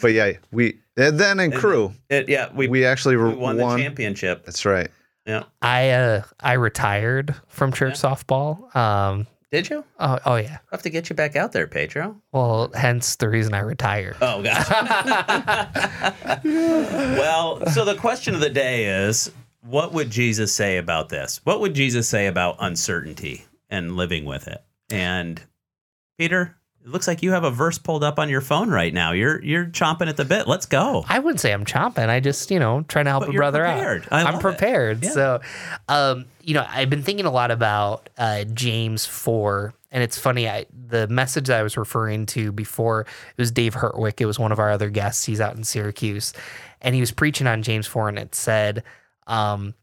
[0.00, 2.50] But yeah, we and then in Cru It, yeah.
[2.54, 4.44] We, we actually we re- won the championship.
[4.44, 4.90] That's right.
[5.26, 5.44] Yeah.
[5.62, 8.74] I uh I retired from church softball.
[8.76, 9.84] Um Did you?
[9.98, 10.58] oh oh yeah.
[10.60, 12.20] I have to get you back out there, Pedro.
[12.32, 14.16] Well, hence the reason I retired.
[14.20, 14.68] Oh gosh.
[16.44, 19.30] well, so the question of the day is
[19.62, 21.40] what would Jesus say about this?
[21.44, 24.62] What would Jesus say about uncertainty and living with it?
[24.92, 25.40] And
[26.18, 29.12] Peter, it looks like you have a verse pulled up on your phone right now.
[29.12, 30.46] You're you're chomping at the bit.
[30.48, 31.04] Let's go.
[31.08, 32.08] I wouldn't say I'm chomping.
[32.08, 34.08] I just, you know, trying to help But a brother prepared.
[34.10, 34.26] out.
[34.26, 34.40] I it.
[34.40, 35.04] prepared.
[35.04, 35.10] Yeah.
[35.10, 35.40] So,
[35.88, 39.74] um, you know, I've been thinking a lot about uh, James 4.
[39.92, 43.74] And it's funny, I, the message that I was referring to before, it was Dave
[43.74, 44.20] Hurtwick.
[44.20, 45.24] It was one of our other guests.
[45.24, 46.32] He's out in Syracuse.
[46.80, 48.84] And he was preaching on James 4, and it said,
[49.26, 49.74] um,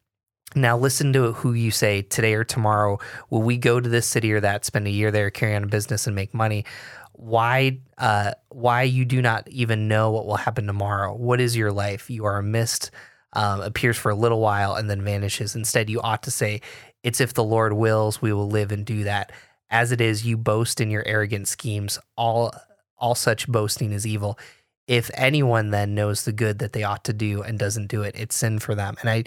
[0.61, 2.99] now listen to who you say today or tomorrow.
[3.29, 5.67] Will we go to this city or that, spend a year there, carry on a
[5.67, 6.65] business, and make money?
[7.13, 11.15] Why, uh, why you do not even know what will happen tomorrow?
[11.15, 12.09] What is your life?
[12.09, 12.91] You are a mist,
[13.33, 15.55] um, appears for a little while and then vanishes.
[15.55, 16.61] Instead, you ought to say,
[17.03, 19.31] "It's if the Lord wills, we will live and do that."
[19.69, 21.99] As it is, you boast in your arrogant schemes.
[22.15, 22.53] All,
[22.97, 24.39] all such boasting is evil.
[24.87, 28.15] If anyone then knows the good that they ought to do and doesn't do it,
[28.17, 28.95] it's sin for them.
[29.01, 29.23] And I,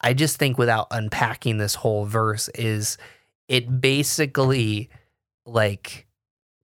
[0.00, 2.98] I just think without unpacking this whole verse is
[3.48, 4.90] it basically
[5.46, 6.06] like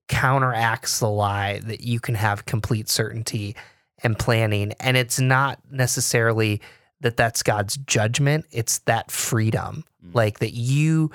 [0.07, 3.55] counteracts the lie that you can have complete certainty
[4.03, 6.61] and planning and it's not necessarily
[7.01, 10.13] that that's God's judgment it's that freedom Mm.
[10.15, 11.11] like that you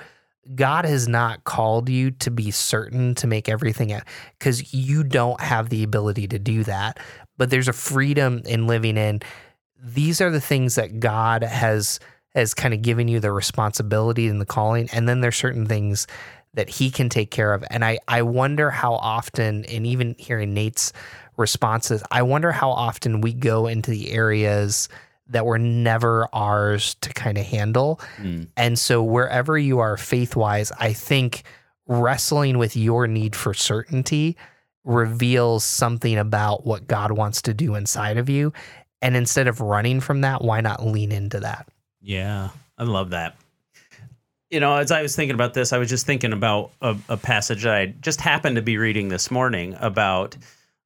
[0.55, 4.03] God has not called you to be certain to make everything out
[4.39, 6.99] cuz you don't have the ability to do that
[7.37, 9.21] but there's a freedom in living in
[9.81, 11.99] these are the things that God has
[12.35, 14.89] has kind of given you the responsibility and the calling.
[14.93, 16.07] And then there's certain things
[16.53, 17.63] that he can take care of.
[17.69, 20.93] And I I wonder how often and even hearing Nate's
[21.37, 24.89] responses I wonder how often we go into the areas
[25.27, 27.99] that were never ours to kind of handle.
[28.17, 28.47] Mm.
[28.57, 31.43] and so wherever you are faith wise I think
[31.87, 34.37] wrestling with your need for certainty
[34.83, 38.51] reveals something about what God wants to do inside of you
[39.01, 41.67] and instead of running from that why not lean into that
[42.01, 43.35] Yeah, I love that.
[44.49, 47.15] You know, as I was thinking about this, I was just thinking about a, a
[47.15, 50.35] passage I just happened to be reading this morning about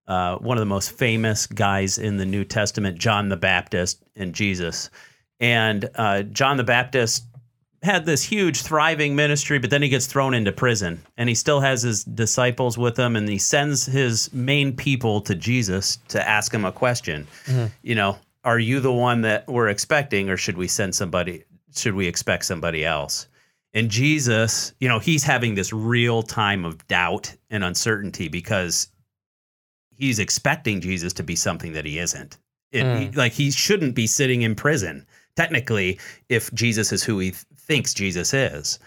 [0.08, 4.36] uh, one of the most famous guys in the New Testament, John the Baptist, and
[4.36, 4.92] Jesus.
[5.40, 7.26] And uh, John the Baptist
[7.84, 11.60] had this huge, thriving ministry, but then he gets thrown into prison, and he still
[11.60, 16.54] has his disciples with him, and he sends his main people to Jesus to ask
[16.54, 17.28] him a question.
[17.84, 21.44] You know, are you the one that we're expecting, or should we send somebody?
[21.76, 23.28] Should we expect somebody else?
[23.74, 28.88] And Jesus, you know, he's having this real time of doubt and uncertainty because
[29.90, 32.38] he's expecting Jesus to be something that he isn't.
[32.72, 33.00] It, Mm.
[33.00, 35.06] he- like he shouldn't be sitting in prison
[35.36, 36.00] technically
[36.30, 38.80] if Jesus is who he th- thinks Jesus is.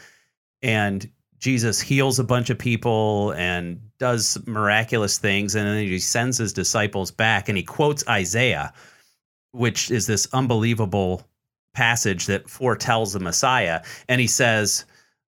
[0.63, 6.39] And Jesus heals a bunch of people and does miraculous things and then he sends
[6.39, 8.73] his disciples back and he quotes Isaiah
[9.53, 11.27] which is this unbelievable
[11.75, 13.83] passage that foretells the Messiah.
[14.09, 14.85] And he says,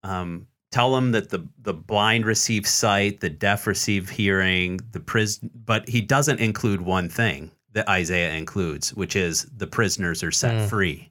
[0.03, 5.51] um, Tell them that the, the blind receive sight, the deaf receive hearing, the prison,
[5.65, 10.55] but he doesn't include one thing that Isaiah includes, which is the prisoners are set
[10.55, 10.69] Mm.
[10.69, 11.11] free.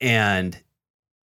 [0.00, 0.60] And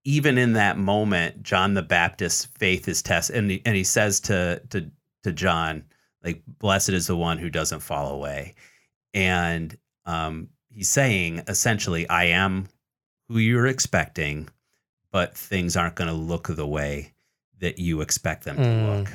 [0.05, 4.21] even in that moment, John the Baptist's faith is tested, and he, and he says
[4.21, 4.91] to to
[5.25, 5.85] to John,
[6.25, 8.55] like, "Blessed is the one who doesn't fall away."
[9.13, 9.77] And
[10.07, 12.69] um, he's saying essentially, I am
[13.29, 14.49] who you're expecting,
[15.11, 17.13] but things aren't going to look the way
[17.59, 18.99] that you expect them to Mm.
[18.99, 19.13] look.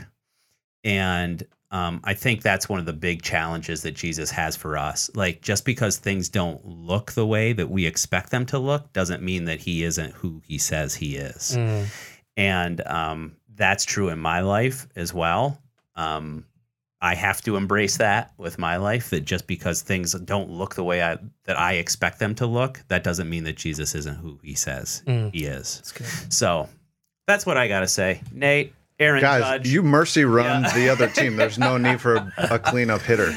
[0.83, 1.43] And
[1.75, 5.09] um, I think that's one of the big challenges that Jesus has for us.
[5.13, 9.21] Like, just because things don't look the way that we expect them to look doesn't
[9.21, 11.85] mean that he isn't who he says he is Mm.
[12.37, 15.59] and um, that's true in my life as well.
[15.95, 16.45] Um,
[17.01, 19.09] I have to embrace that with my life.
[19.09, 22.81] That just because things don't look the way I, that I expect them to look,
[22.87, 25.33] that doesn't mean that Jesus isn't who He says Mm.
[25.33, 25.75] He is.
[25.77, 26.33] That's good.
[26.33, 26.69] So
[27.27, 28.73] that's what I got to say, Nate.
[28.97, 29.67] Aaron Guys, Judge.
[29.67, 30.73] you mercy run Yeah.
[30.73, 31.35] the other team.
[31.37, 33.29] There's no need for a, a cleanup hitter.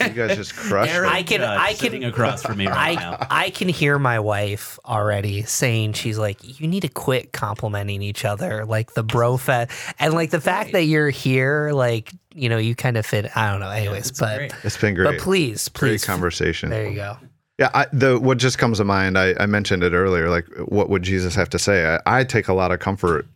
[0.00, 1.12] You guys just crush Aaron it.
[1.14, 3.18] I can- Judge I can- sitting across from me right now.
[3.30, 8.00] I I can hear my wife already saying she's like, you need to quit complimenting
[8.02, 12.48] each other, like the bro fest, and like the fact that you're here, like you
[12.48, 13.34] know, you kind of fit.
[13.36, 14.54] I don't know, anyways, It's but great.
[14.64, 15.04] It's been great.
[15.04, 16.70] but please, great please, conversation.
[16.70, 17.16] there you go.
[17.58, 19.16] Yeah, I, the what just comes to mind.
[19.18, 20.28] I, I mentioned it earlier.
[20.30, 21.98] Like, what would Jesus have to say?
[22.06, 23.26] I, I take a lot of comfort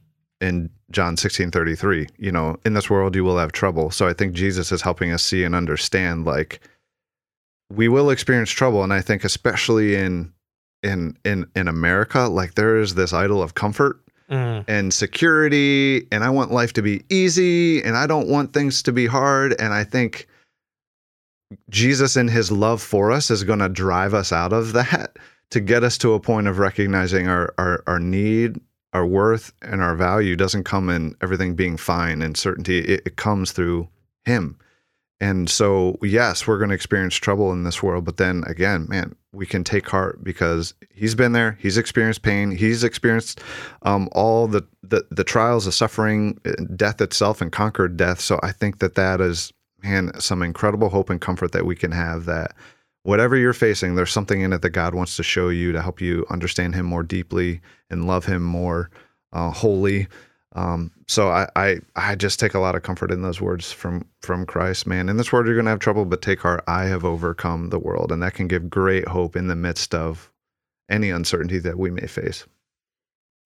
[0.40, 2.08] in John sixteen thirty three.
[2.18, 3.90] You know, in this world you will have trouble.
[3.90, 6.24] So I think Jesus is helping us see and understand.
[6.24, 6.60] Like,
[7.72, 10.32] we will experience trouble, and I think especially in
[10.82, 16.22] in in in America, like there is this idol of comfort Mm, and security and
[16.22, 19.74] I want life to be easy and I don't want things to be hard and
[19.74, 20.28] I think
[21.68, 25.16] Jesus in his love for us is going to drive us out of that
[25.50, 28.60] to get us to a point of recognizing our our our need,
[28.92, 33.16] our worth and our value doesn't come in everything being fine and certainty it, it
[33.16, 33.88] comes through
[34.24, 34.58] him.
[35.20, 39.14] And so yes, we're going to experience trouble in this world but then again, man,
[39.32, 43.40] we can take heart because he's been there, he's experienced pain, he's experienced
[43.82, 48.20] um, all the, the the trials of suffering, uh, death itself, and conquered death.
[48.20, 51.92] So I think that that is, man, some incredible hope and comfort that we can
[51.92, 52.24] have.
[52.24, 52.54] That
[53.02, 56.00] whatever you're facing, there's something in it that God wants to show you to help
[56.00, 58.90] you understand Him more deeply and love Him more
[59.32, 60.08] uh, wholly.
[60.52, 64.04] Um, so I, I I just take a lot of comfort in those words from
[64.20, 65.08] from Christ, man.
[65.08, 68.10] In this world you're gonna have trouble, but take heart, I have overcome the world,
[68.10, 70.32] and that can give great hope in the midst of
[70.88, 72.46] any uncertainty that we may face.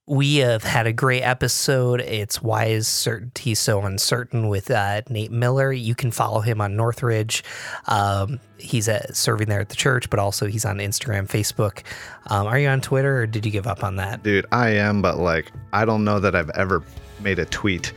[0.06, 2.02] We have had a great episode.
[2.02, 5.72] It's Why is Certainty So Uncertain with uh, Nate Miller.
[5.72, 7.42] You can follow him on Northridge.
[7.86, 11.84] Um, he's uh, serving there at the church, but also he's on Instagram, Facebook.
[12.26, 14.22] Um, are you on Twitter or did you give up on that?
[14.22, 16.82] Dude, I am, but like, I don't know that I've ever
[17.20, 17.94] made a tweet.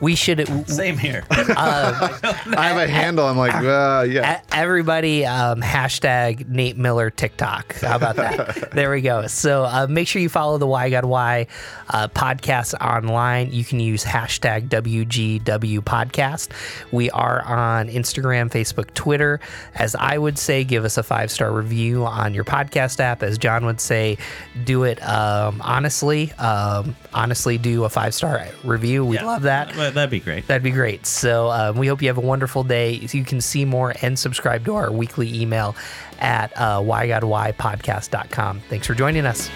[0.00, 0.68] We should.
[0.68, 1.24] Same here.
[1.58, 2.18] Uh,
[2.56, 3.24] I have a handle.
[3.26, 4.42] I'm like, uh, yeah.
[4.52, 7.76] Everybody, um, hashtag Nate Miller TikTok.
[7.80, 8.70] How about that?
[8.72, 9.26] there we go.
[9.26, 11.46] So uh, make sure you follow the Why God Why
[11.88, 13.52] uh, podcast online.
[13.52, 16.48] You can use hashtag WGW podcast.
[16.92, 19.40] We are on Instagram, Facebook, Twitter.
[19.74, 23.22] As I would say, give us a five star review on your podcast app.
[23.22, 24.18] As John would say,
[24.64, 26.32] do it um, honestly.
[26.32, 29.04] Um, honestly, do a five star review.
[29.04, 29.24] We Yeah.
[29.24, 29.74] love that.
[29.76, 30.46] Well, That'd be great.
[30.46, 31.06] That'd be great.
[31.06, 32.92] So um, we hope you have a wonderful day.
[32.92, 35.76] You can see more and subscribe to our weekly email
[36.18, 38.60] at uh, whygodwhypodcast.com.
[38.68, 39.50] Thanks for joining us.